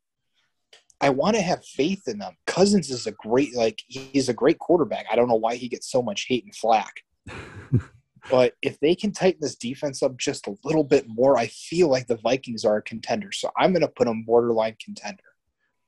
[1.01, 2.37] I want to have faith in them.
[2.57, 5.05] Cousins is a great, like, he's a great quarterback.
[5.11, 7.03] I don't know why he gets so much hate and flack.
[8.31, 11.89] but if they can tighten this defense up just a little bit more, I feel
[11.89, 13.31] like the Vikings are a contender.
[13.31, 15.23] So I'm going to put them borderline contender.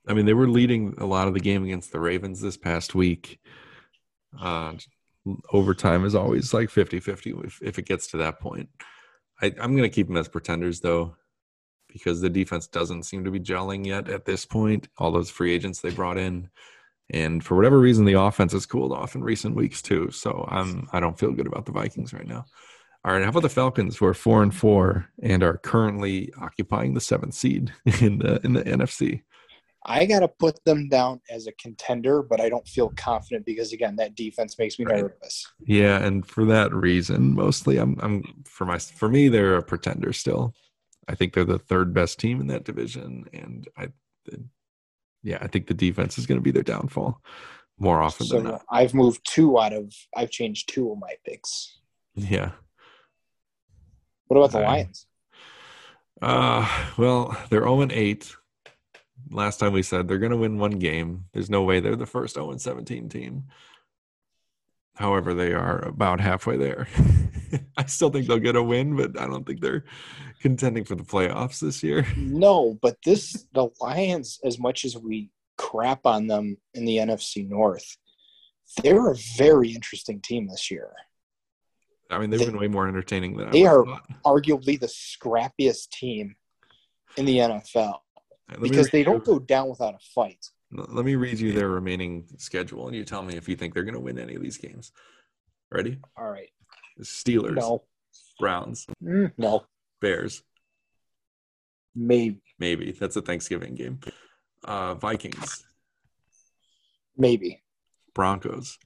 [0.06, 2.94] I mean, they were leading a lot of the game against the Ravens this past
[2.94, 3.40] week.
[4.38, 4.74] Uh,
[5.50, 8.68] overtime is always like 50 50 if, if it gets to that point.
[9.40, 11.16] I, I'm going to keep them as pretenders, though,
[11.88, 14.88] because the defense doesn't seem to be gelling yet at this point.
[14.98, 16.48] All those free agents they brought in.
[17.10, 20.10] And for whatever reason, the offense has cooled off in recent weeks, too.
[20.10, 22.44] So I'm, I don't feel good about the Vikings right now.
[23.04, 26.94] All right, how about the Falcons, who are four and four and are currently occupying
[26.94, 29.22] the seventh seed in the in the NFC?
[29.86, 33.72] I got to put them down as a contender, but I don't feel confident because,
[33.72, 34.96] again, that defense makes me Right.
[34.96, 35.46] nervous.
[35.64, 40.12] Yeah, and for that reason, mostly I'm I'm for my for me they're a pretender
[40.12, 40.54] still.
[41.08, 43.88] I think they're the third best team in that division, and I,
[45.22, 47.20] yeah, I think the defense is going to be their downfall
[47.78, 48.64] more often So than not.
[48.70, 51.78] I've moved two out of, I've changed two of my picks.
[52.14, 52.52] Yeah.
[54.26, 55.06] What about the Lions?
[56.20, 58.34] Uh, well, they're 0 and 8.
[59.30, 61.24] Last time we said they're going to win one game.
[61.32, 63.44] There's no way they're the first 0 and 17 team.
[64.98, 66.88] However, they are about halfway there.
[67.76, 69.84] I still think they'll get a win, but I don't think they're
[70.40, 72.04] contending for the playoffs this year.
[72.16, 77.48] No, but this, the Lions, as much as we crap on them in the NFC
[77.48, 77.96] North,
[78.82, 80.90] they're a very interesting team this year.
[82.10, 84.02] I mean, they've They- been way more entertaining than they are- thought.
[84.24, 86.34] Arguably the scrappiest team
[87.16, 88.00] in the NFL
[88.60, 90.44] because they don't go down without a fight.
[90.70, 93.84] Let me read you their remaining schedule, and you tell me if you think they're
[93.84, 94.92] going to win any of these games.
[95.72, 95.98] Ready?
[96.16, 96.50] All right.
[97.00, 97.84] Steelers, No.
[98.38, 99.64] Browns, Mm, no.
[100.00, 100.42] Bears,
[101.94, 102.40] Maybe.
[102.58, 104.00] maybe that's a Thanksgiving game.
[104.64, 105.64] Uh, Vikings,
[107.16, 107.62] Maybe.
[108.14, 108.78] Broncos,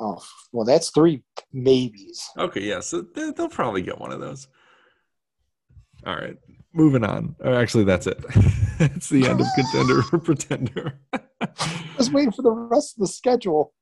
[0.00, 2.28] Oh, well, that's three maybes.
[2.36, 4.46] Okay, yeah, so they- they'll probably get one of those.
[6.06, 6.36] All right,
[6.72, 7.34] moving on.
[7.42, 8.18] Oh, actually, that's it.
[8.80, 11.00] it's the end of contender or pretender.
[11.40, 11.48] I
[11.96, 13.72] was waiting for the rest of the schedule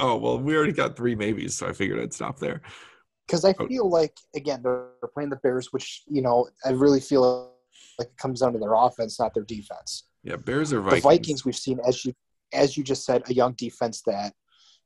[0.00, 2.62] oh well, we already got three maybes, so I figured I'd stop there.
[3.28, 3.66] because I Oh.
[3.68, 7.52] feel like, again, they're playing the Bears, which, you know, I really feel
[7.98, 10.08] like it comes down to their offense, not their defense.
[10.24, 11.02] Yeah, Bears or The Vikings.
[11.04, 12.12] Vikings, we've seen, as you
[12.52, 14.32] as you just said, a young defense that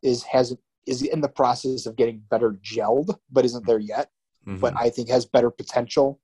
[0.02, 0.54] is has
[0.86, 4.10] is in the process of getting better gelled, but isn't there yet.
[4.46, 4.60] Mhm.
[4.60, 6.20] But I think has better potential.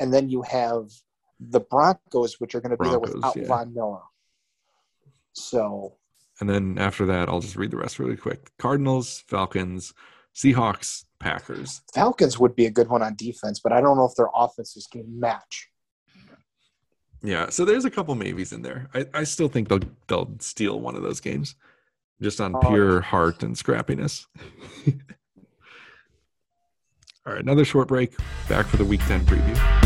[0.00, 0.90] And then you have
[1.40, 3.46] the Broncos, which are going to be there without yeah.
[3.46, 4.00] Von Miller.
[5.32, 5.96] So
[6.40, 8.50] and then after that, I'll just read the rest really quick.
[8.58, 9.94] Cardinals, Falcons,
[10.34, 11.82] Seahawks, Packers.
[11.94, 14.86] Falcons would be a good one on defense, but I don't know if their offenses
[14.86, 15.68] can match.
[17.22, 18.90] Yeah, so there's a couple maybes in there.
[18.92, 21.54] I, I still think they'll they'll steal one of those games,
[22.20, 24.26] just on Oh, pure heart and scrappiness.
[27.26, 28.14] All right, another short break.
[28.46, 29.83] Back for the Week Ten preview.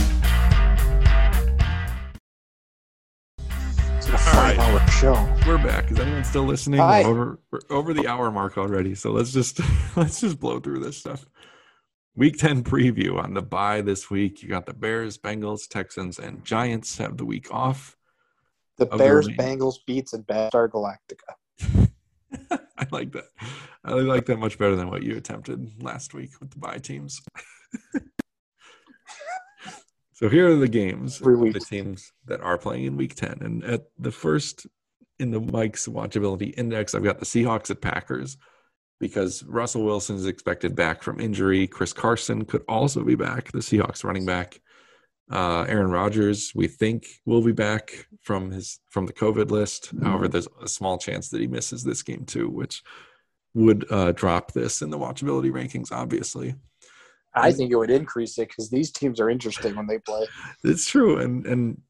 [5.00, 5.12] Show.
[5.46, 5.92] We're back.
[5.92, 6.80] Is anyone still listening?
[6.80, 7.04] Hi.
[7.04, 9.60] We're over we're over the hour mark already, so let's just
[9.96, 11.24] let's just blow through this stuff.
[12.16, 14.42] Week 10 preview on the bye this week.
[14.42, 17.96] You got the Bears, Bengals, Texans, and Giants have the week off.
[18.78, 19.60] The the Bears, remaining.
[19.60, 21.36] Bengals, Beets, and Battlestar Galactica.
[22.76, 23.28] I like that.
[23.84, 27.22] I like that much better than what you attempted last week with the bye teams.
[30.12, 33.38] so here are the games, the teams that are playing in week 10.
[33.42, 34.66] And at the first
[35.18, 38.36] in the Mike's watchability index, I've got the Seahawks at Packers
[39.00, 41.66] because Russell Wilson is expected back from injury.
[41.66, 44.60] Chris Carson could also be back, the Seahawks running back.
[45.30, 49.92] Uh, Aaron Rodgers, we think, will be back from his from the COVID list.
[50.02, 52.82] However, there's a small chance that he misses this game too, which
[53.54, 55.92] would uh, drop this in the watchability rankings.
[55.92, 56.54] Obviously,
[57.34, 60.26] I think it would increase it because these teams are interesting when they play.
[60.64, 61.82] it's true, and and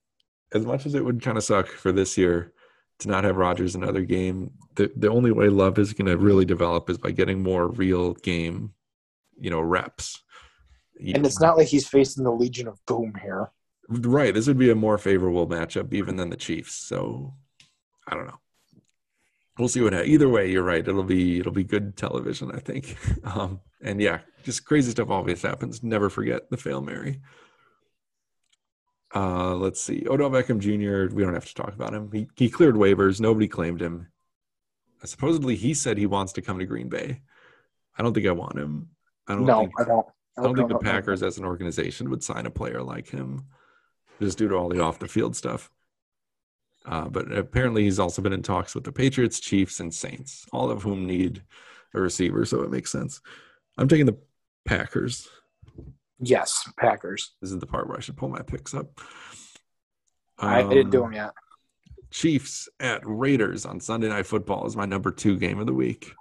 [0.52, 2.52] as much as it would kind of suck for this year,
[3.00, 4.52] to not have Rodgers another game.
[4.74, 8.14] The the only way Love is going to really develop is by getting more real
[8.14, 8.74] game,
[9.38, 10.22] you know, reps.
[11.14, 13.50] And it's not like he's facing the Legion of Boom here.
[13.88, 14.34] right.
[14.34, 16.74] This would be a more favorable matchup even than the Chiefs.
[16.74, 17.34] So
[18.06, 18.40] I don't know.
[19.58, 20.10] We'll see what happens.
[20.10, 20.86] Either way, you're right.
[20.86, 22.96] It'll be it'll be good television, I think.
[23.24, 25.82] Um, and yeah, just crazy stuff always happens.
[25.82, 27.20] Never forget the fail Mary.
[29.14, 30.06] Uh, let's see.
[30.08, 31.14] Odell Beckham Jr.
[31.14, 32.10] We don't have to talk about him.
[32.12, 33.20] He he cleared waivers.
[33.20, 34.08] Nobody claimed him.
[35.04, 37.22] Supposedly, he said he wants to come to Green Bay.
[37.96, 38.88] I don't think I want him.
[39.26, 40.06] I don't No, think I don't.
[40.36, 40.78] I don't think the.
[40.78, 43.46] Packers as an organization would sign a player like him
[44.20, 45.70] just due to all the off the field stuff.
[46.84, 50.70] Uh, but apparently, he's also been in talks with the Patriots, Chiefs, and Saints, all
[50.70, 51.42] of whom need
[51.94, 52.44] a receiver.
[52.44, 53.20] So it makes sense.
[53.76, 54.18] I'm taking the
[54.64, 55.28] Packers.
[56.20, 57.32] Yes, Packers.
[57.40, 58.86] This is the part where I should pull my picks up.
[60.38, 61.32] I didn't do Um, them yet.
[62.10, 66.12] Chiefs at Raiders on Sunday Night Football is my number two game of the week.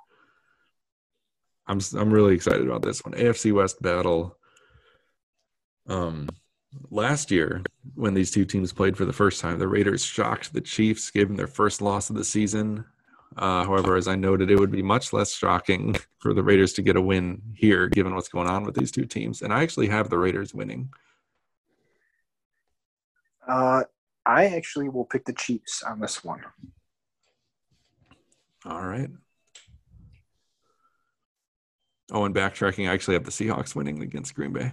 [1.65, 3.13] I'm I'm really excited about this one.
[3.13, 4.37] AFC West battle.
[5.87, 6.29] Um,
[6.89, 7.63] last year
[7.95, 11.27] when these two teams played for the first time, the Raiders shocked the Chiefs, gave
[11.27, 12.85] them their first loss of the season.
[13.35, 16.81] Uh, however, as I noted, it would be much less shocking for the Raiders to
[16.81, 19.41] get a win here, given what's going on with these two teams.
[19.41, 20.89] And I actually have the Raiders winning.
[23.47, 23.83] Uh,
[24.25, 26.41] I actually will pick the Chiefs on this one.
[28.65, 29.09] All right.
[32.11, 34.71] Oh, and backtracking, I actually have the Seahawks winning against Green Bay.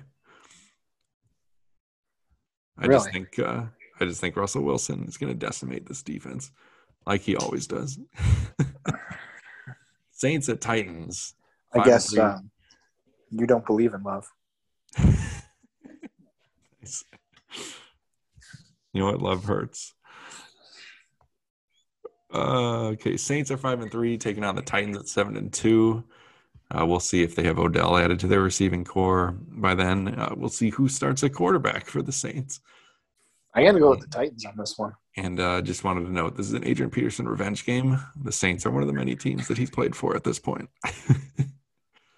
[2.79, 3.65] I just think uh,
[4.01, 6.51] I just think Russell Wilson is going to decimate this defense,
[7.07, 7.99] like he always does.
[10.11, 11.35] Saints at Titans.
[11.73, 12.51] I guess um,
[13.31, 14.31] you don't believe in love.
[18.95, 19.21] You know what?
[19.21, 19.93] Love hurts.
[22.33, 26.05] Uh, okay, Saints are five and three, taking on the Titans at seven and two.
[26.71, 30.09] Uh, we'll see if they have Odell added to their receiving corps by then.
[30.09, 32.61] Uh, we'll see who starts at quarterback for the Saints.
[33.53, 34.93] I got to go with the Titans on this one.
[35.17, 38.01] And uh, just wanted to note this is an Adrian Peterson revenge game.
[38.21, 40.69] The Saints are one of the many teams that he's played for at this point.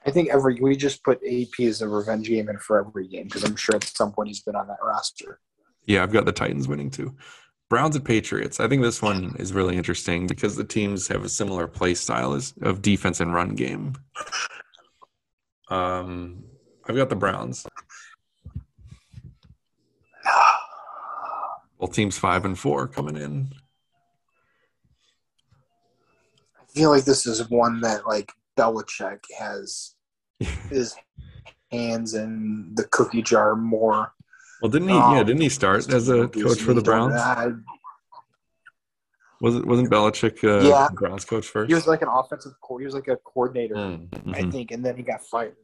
[0.07, 3.25] I think every we just put AP as a revenge game in for every game
[3.25, 5.41] because I'm sure at some point he's been on that roster.
[5.85, 7.15] Yeah, I've got the Titans winning too.
[7.69, 8.61] Browns and Patriots.
[8.61, 12.35] I think this one is really interesting because the teams have a similar play style
[12.35, 13.95] as of defense and run game.
[15.69, 16.45] Um,
[16.89, 17.67] I've got the Browns.
[21.79, 23.53] Both teams five and four coming in.
[26.61, 29.95] I feel like this is one that like Belichick has
[30.71, 30.95] his
[31.71, 34.13] hands in the cookie jar more.
[34.63, 34.99] Well, didn't he?
[34.99, 37.15] Um, yeah, didn't he start as a coach for the Browns?
[39.43, 40.89] Was it wasn't Belichick uh, Yeah.
[40.95, 41.69] Browns coach first?
[41.69, 44.51] he was like an offensive co- he was like a coordinator, Mm, I mhm.
[44.51, 45.57] think, and then he got fired.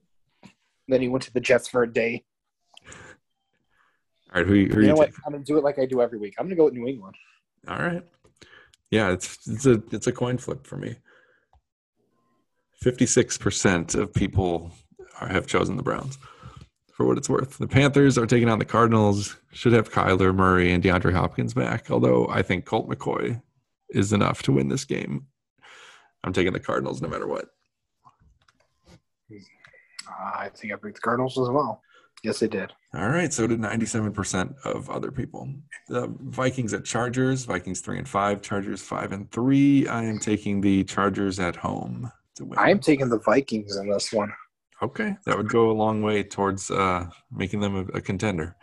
[0.88, 2.24] Then he went to the Jets for a day.
[4.35, 5.07] All right, who, who are You you know what?
[5.07, 5.20] taking?
[5.26, 6.35] I'm gonna do it like I do every week.
[6.39, 7.14] I'm gonna go with New England.
[7.68, 8.03] All right.
[8.91, 10.97] Yeah, it's it's a it's a coin flip for me.
[12.80, 14.72] Fifty six percent of people
[15.20, 16.18] are, have chosen the Browns.
[16.95, 19.37] For what it's worth, the Panthers are taking on the Cardinals.
[19.53, 21.91] Should have Kyler Murray and DeAndre Hopkins back.
[21.91, 23.41] Although I think Colt McCoy
[23.91, 25.26] is enough to win this game.
[26.24, 27.47] I'm taking the Cardinals no matter what.
[30.09, 31.83] I think I picked the Cardinals as well.
[32.23, 32.73] Yes, they did.
[32.95, 35.49] All right, so did 97% of other people.
[35.89, 39.89] The Vikings at Chargers, Vikings 3 and 5, Chargers 5 and 3.
[39.89, 42.59] I am taking the Chargers at home to win.
[42.59, 44.32] I am taking the Vikings in this one.
[44.82, 48.57] Okay, that would go a long way towards uh, making them a, a contender.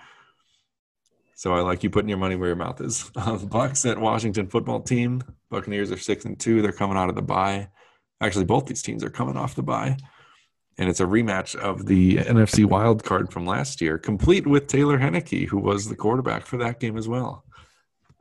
[1.35, 3.09] So I like you putting your money where your mouth is.
[3.15, 5.23] Um, Bucks at Washington football team.
[5.49, 6.61] Buccaneers are six and two.
[6.61, 7.69] They're coming out of the bye.
[8.19, 9.95] Actually, both these teams are coming off the bye,
[10.79, 14.97] and it's a rematch of the NFC wild card from last year, complete with Taylor
[14.97, 17.43] Heinicke, who was the quarterback for that game as well.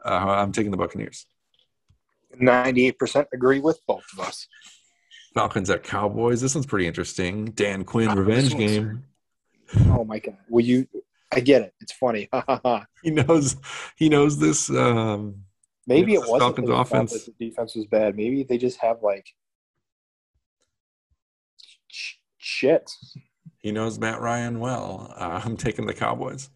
[0.04, 1.26] Uh, I'm taking the Buccaneers.
[2.38, 4.46] Ninety-eight percent agree with both of us.
[5.34, 6.40] Falcons at Cowboys.
[6.40, 7.46] This one's pretty interesting.
[7.46, 9.04] Dan Quinn Ah, revenge one's- game.
[9.90, 10.36] Oh my god!
[10.48, 10.86] Will you?
[11.32, 11.74] I get it.
[11.80, 12.28] It's funny.
[13.02, 13.56] He knows.
[13.96, 14.68] He knows this.
[14.70, 15.42] Um,
[15.86, 18.16] Maybe it wasn't Falcons that they thought offense- the defense was bad.
[18.16, 19.26] Maybe they just have like
[21.88, 22.14] sh-
[22.58, 22.90] shit.
[23.58, 25.12] He knows Matt Ryan well.
[25.16, 26.50] Uh, I'm taking the Cowboys.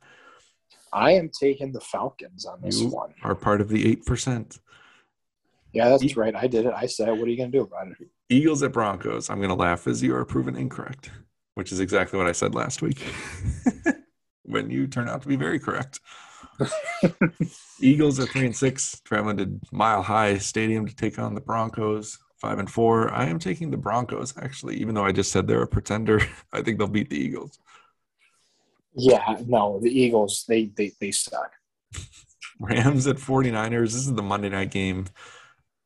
[0.93, 3.15] I am taking the Falcons on this You one.
[3.23, 4.59] are part of the 8%.
[5.73, 6.35] Yeah, that's E- right.
[6.37, 6.75] I did it.
[6.77, 9.31] I said, "What are you gonna do about it?" Eagles at Broncos.
[9.31, 11.11] I'm going to laugh as you are proven incorrect,
[11.55, 13.03] which is exactly what I said last week.
[14.45, 16.01] when you turn out to be very correct.
[17.81, 22.19] Eagles at three and six, traveling to Mile High Stadium to take on the Broncos.
[22.43, 23.09] Five and four.
[23.15, 26.21] I am taking the Broncos actually, even though I just said they're a pretender.
[26.53, 27.61] I think they'll beat the Eagles.
[28.95, 31.53] Yeah, no, the Eagles they they they suck.
[32.61, 33.93] Rams at 49ers.
[33.93, 35.07] This is the Monday night game.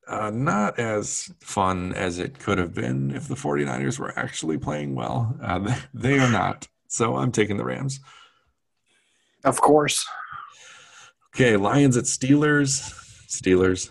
[0.09, 4.95] Uh, not as fun as it could have been if the 49ers were actually playing
[4.95, 5.37] well.
[5.43, 6.69] Uh, they, they are not.
[6.89, 8.01] So I'm taking the Rams.
[9.45, 10.07] Of course.
[11.35, 12.95] Okay, Lions at Steelers.
[13.29, 13.91] Steelers.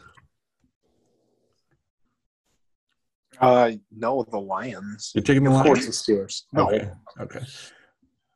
[3.40, 5.12] Uh, no, the Lions.
[5.14, 5.68] You're taking the Lions.
[5.68, 6.44] Of course, the Steelers.
[6.54, 6.90] No, Okay.
[7.20, 7.40] Okay.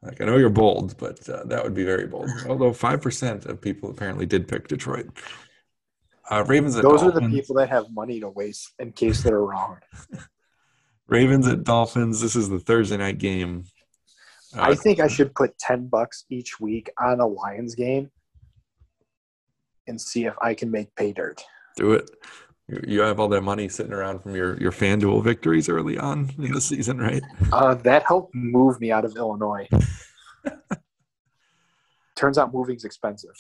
[0.01, 2.29] Like I know you're bold, but uh, that would be very bold.
[2.47, 5.09] Although five percent of people apparently did pick Detroit.
[6.29, 9.41] Uh, Ravens at those are the people that have money to waste in case they're
[9.41, 9.79] wrong.
[11.07, 12.21] Ravens at Dolphins.
[12.21, 13.65] This is the Thursday night game.
[14.55, 18.09] Uh, I think I should put ten bucks each week on a Lions game
[19.87, 21.43] and see if I can make pay dirt.
[21.75, 22.09] do it.
[22.85, 26.51] You- have all that money sitting around from your your FanDuel victories early on in
[26.53, 27.23] the season, right?
[27.51, 29.67] Uh, that helped move me out of Illinois.
[32.15, 33.35] Turns out moving's expensive.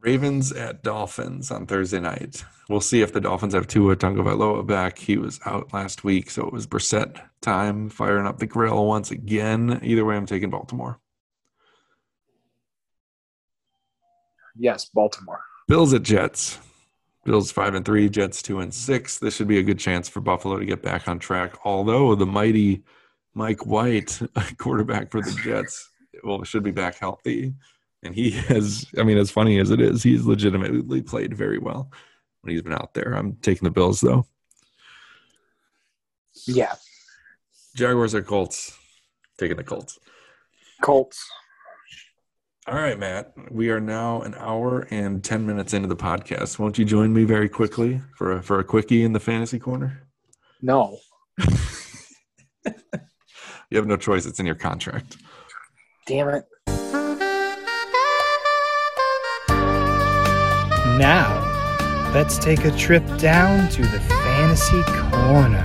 [0.00, 2.44] Ravens at Dolphins on Thursday night.
[2.68, 4.98] We'll see if the Dolphins have Tua Tagovailoa back.
[4.98, 9.10] He was out last week, so it was Brissett time, firing up the grill once
[9.10, 9.80] again.
[9.82, 11.00] Either way, I'm taking Baltimore.
[14.58, 15.40] Yes, Baltimore.
[15.68, 16.58] Bills at Jets.
[17.26, 19.18] Bills five and three, Jets two and six.
[19.18, 21.54] This should be a good chance for Buffalo to get back on track.
[21.64, 22.82] Although the mighty
[23.34, 24.18] Mike White,
[24.58, 25.90] quarterback for the Jets,
[26.24, 27.52] well, should be back healthy.
[28.02, 31.90] And he has, I mean, as funny as it is, he's legitimately played very well
[32.40, 33.12] when he's been out there.
[33.12, 34.26] I'm taking the Bills though.
[36.46, 36.74] Yeah,
[37.74, 38.78] Jaguars are Colts.
[39.36, 39.98] Taking the Colts.
[40.80, 41.28] Colts.
[42.68, 43.32] All right, Matt.
[43.50, 46.58] We are now an hour and ten minutes into the podcast.
[46.58, 50.02] Won't you join me very quickly for a, for a quickie in the fantasy corner?
[50.60, 50.98] No.
[53.70, 54.26] You have no choice.
[54.26, 55.16] It's in your contract.
[56.06, 56.44] Damn it.
[60.98, 65.62] Now, let's take a trip down to the fantasy corner.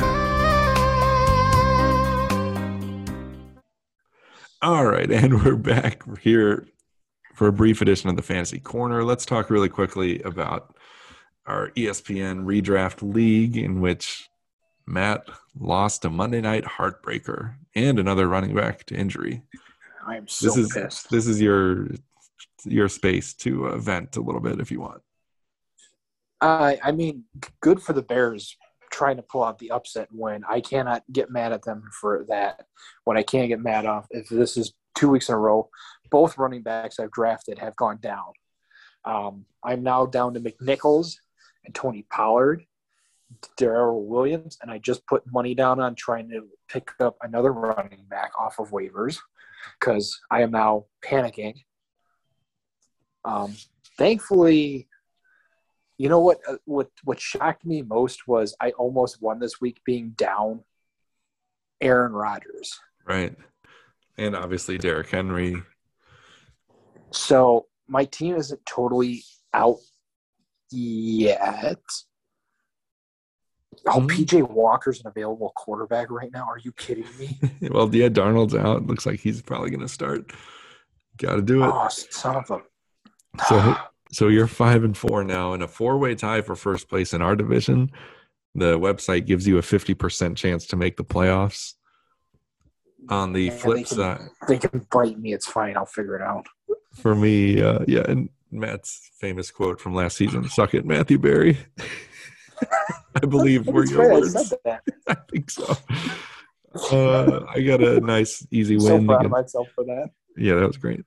[4.63, 6.67] All right, and we're back here
[7.41, 9.03] for a brief edition of the Fantasy Corner.
[9.03, 10.75] Let's talk really quickly about
[11.47, 14.29] our ESPN redraft league in which
[14.85, 15.27] Matt
[15.59, 19.41] lost a Monday night heartbreaker and another running back to injury.
[20.05, 21.09] I am so This is pissed.
[21.09, 21.87] this is your
[22.63, 25.01] your space to uh, vent a little bit if you want.
[26.41, 27.23] I I mean,
[27.59, 28.55] good for the Bears
[28.91, 30.43] trying to pull out the upset win.
[30.47, 32.65] I cannot get mad at them for that.
[33.03, 35.67] What I can't get mad off if this is two weeks in a row,
[36.11, 38.33] both running backs I've drafted have gone down.
[39.03, 41.15] Um, I'm now down to McNichols
[41.65, 42.63] and Tony Pollard,
[43.57, 48.05] Darrel Williams, and I just put money down on trying to pick up another running
[48.09, 49.17] back off of waivers
[49.79, 51.55] because I am now panicking.
[53.25, 53.55] Um,
[53.97, 54.87] thankfully,
[55.97, 56.41] you know what?
[56.47, 60.63] uh, What what shocked me most was I almost won this week being down
[61.79, 62.79] Aaron Rodgers.
[63.03, 63.35] Right.
[64.17, 65.61] And obviously Derrick Henry.
[67.11, 69.23] So my team isn't totally
[69.53, 69.77] out
[70.71, 71.79] yet.
[73.87, 74.09] Oh, Mhm.
[74.09, 76.45] PJ Walker's an available quarterback right now.
[76.47, 77.39] Are you kidding me?
[77.71, 78.85] well, yeah, Darnold's out.
[78.85, 80.31] Looks like he's probably going to start.
[81.17, 81.71] Got to do it.
[81.73, 82.61] oh, son of a.
[83.47, 83.75] So,
[84.11, 87.35] so you're five and four now in a four-way tie for first place in our
[87.35, 87.91] division.
[88.55, 91.75] The website gives you a fifty percent chance to make the playoffs.
[93.09, 95.33] On the Yeah, flip they can- side, they can bite me.
[95.33, 95.75] It's fine.
[95.77, 96.45] I'll figure it out.
[96.95, 101.57] for me, uh, yeah, and Matt's famous quote from last season: "Suck it, Matthew Berry."
[103.21, 104.49] I believe were It's your right, I words.
[104.49, 104.83] said that.
[105.07, 105.75] I think so.
[106.91, 109.07] Uh, I got a nice, easy so win.
[109.07, 110.09] proud of myself for that.
[110.37, 111.03] yeah, that was great.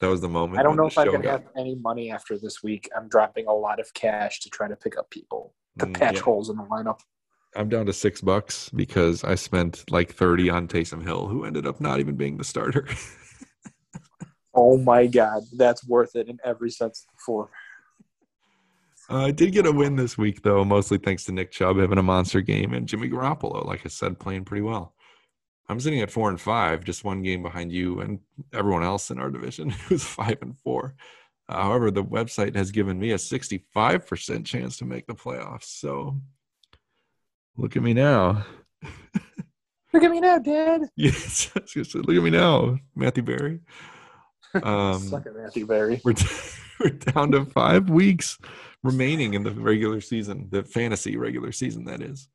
[0.00, 0.58] That was the moment.
[0.58, 2.88] I don't know if I'm show going to have any money after this week.
[2.96, 6.14] I'm dropping a lot of cash to try to pick up people to Mm, patch
[6.16, 6.20] yeah.
[6.22, 6.98] holes in the lineup.
[7.54, 11.66] I'm down to six bucks because I spent like 30 on Taysom Hill, who ended
[11.66, 12.88] up not even being the starter.
[14.54, 17.50] Oh my god, that's worth it in every sense for.
[19.10, 21.98] Uh, I did get a win this week, though, mostly thanks to Nick Chubb having
[21.98, 24.94] a monster game and Jimmy Garoppolo, like I said, playing pretty well.
[25.68, 28.20] I'm sitting at four and five, just one game behind you and
[28.52, 30.94] everyone else in our division who's five and four.
[31.48, 35.64] Uh, however, the website has given me a 65% chance to make the playoffs.
[35.64, 36.20] So
[37.56, 38.44] look at me now.
[39.92, 40.82] Look at me now, Dad.
[40.96, 43.60] Yes, I was gonna say, look at me now, Matthew Berry.
[44.62, 46.00] Um, Suck it, Matthew Berry.
[46.02, 46.14] we're,
[46.80, 48.38] we're down to five weeks
[48.82, 52.28] remaining in the regular season, the fantasy regular season, that is.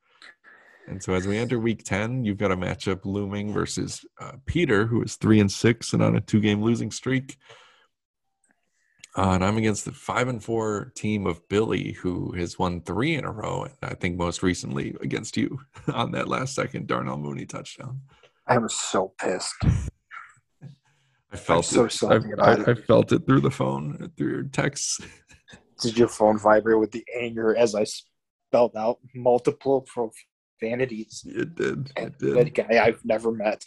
[0.87, 4.85] And so as we enter week 10, you've got a matchup looming versus uh, Peter,
[4.85, 7.37] who is three and six and on a two game losing streak.
[9.15, 13.15] Uh, and I'm against the five and four team of Billy, who has won three
[13.15, 13.63] in a row.
[13.63, 15.59] And I think most recently against you
[15.93, 18.01] on that last second Darnell Mooney touchdown.
[18.47, 19.55] I'm so pissed.
[21.31, 21.91] I felt so it.
[21.91, 24.99] salty I, I, I felt it through the phone, through your texts.
[25.81, 31.23] Did your phone vibrate with the anger as I spelled out multiple profanities?
[31.27, 31.91] It did.
[31.95, 32.35] It did.
[32.35, 33.63] that guy I've never met.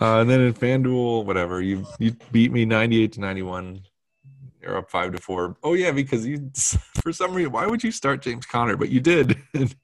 [0.00, 3.82] Uh, and then in FanDuel, whatever you you beat me ninety eight to ninety one.
[4.60, 5.56] You're up five to four.
[5.62, 6.50] Oh yeah, because you
[7.02, 8.76] for some reason why would you start James Conner?
[8.76, 9.38] But you did.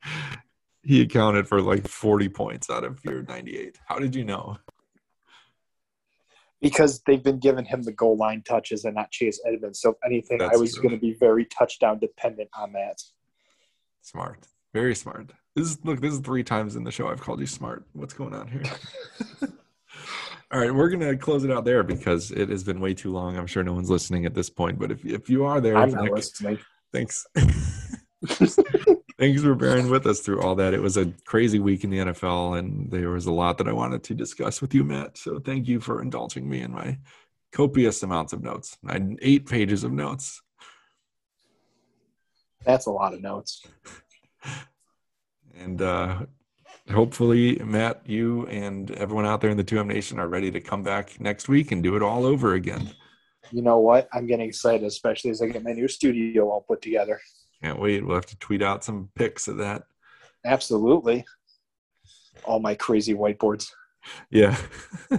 [0.83, 3.79] he accounted for like forty points out of your ninety eight.
[3.87, 4.59] How did you know?
[6.61, 9.81] Because they've been giving him the goal line touches and not Chase Edmonds.
[9.81, 13.03] So if anything, I was going to be very touchdown dependent on that.
[14.03, 15.33] Smart, very smart.
[15.57, 16.01] This is look.
[16.01, 17.85] This is three times in the show I've called you smart.
[17.95, 18.63] What's going on here?
[20.53, 23.39] All right, we're gonna close it out there because it has been way too long.
[23.39, 25.91] I'm sure no one's listening at this point, but if if you are there, I'm
[25.91, 26.59] not Nick, listening.
[26.93, 27.27] thanks.
[28.27, 30.75] thanks for bearing with us through all that.
[30.75, 33.73] It was a crazy week in the NFL, and there was a lot that I
[33.73, 35.17] wanted to discuss with you, Matt.
[35.17, 36.99] So thank you for indulging me in my
[37.51, 38.77] copious amounts of notes.
[38.87, 40.43] I had eight pages of notes.
[42.65, 43.67] That's a lot of notes.
[45.55, 46.27] And uh,
[46.91, 50.83] hopefully, Matt, you and everyone out there in the 2M Nation are ready to come
[50.83, 52.91] back next week and do it all over again.
[53.51, 54.09] You know what?
[54.13, 57.21] I'm getting excited, especially as I get my new studio all put together.
[57.63, 58.05] Can't wait.
[58.05, 59.83] We'll have to tweet out some pics of that.
[60.45, 61.25] Absolutely.
[62.45, 63.71] All my crazy whiteboards.
[64.31, 64.57] Yeah.
[65.11, 65.19] all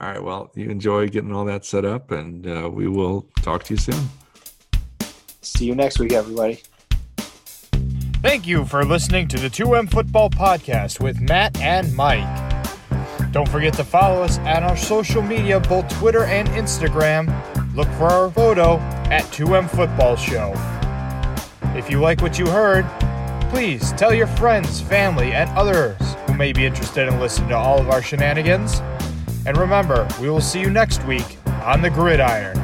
[0.00, 0.22] right.
[0.22, 3.78] Well, you enjoy getting all that set up, and uh, we will talk to you
[3.78, 4.08] soon.
[5.42, 6.62] See you next week, everybody.
[8.22, 12.26] Thank you for listening to the 2M Football Podcast with Matt and Mike.
[13.30, 17.26] Don't forget to follow us at our social media, both Twitter and Instagram.
[17.76, 18.78] Look for our photo
[19.10, 20.54] at 2M Football Show.
[21.78, 22.86] If you like what you heard,
[23.50, 27.78] please tell your friends, family, and others who may be interested in listening to all
[27.78, 28.80] of our shenanigans.
[29.46, 32.56] And remember, we will see you next week on the gridiron.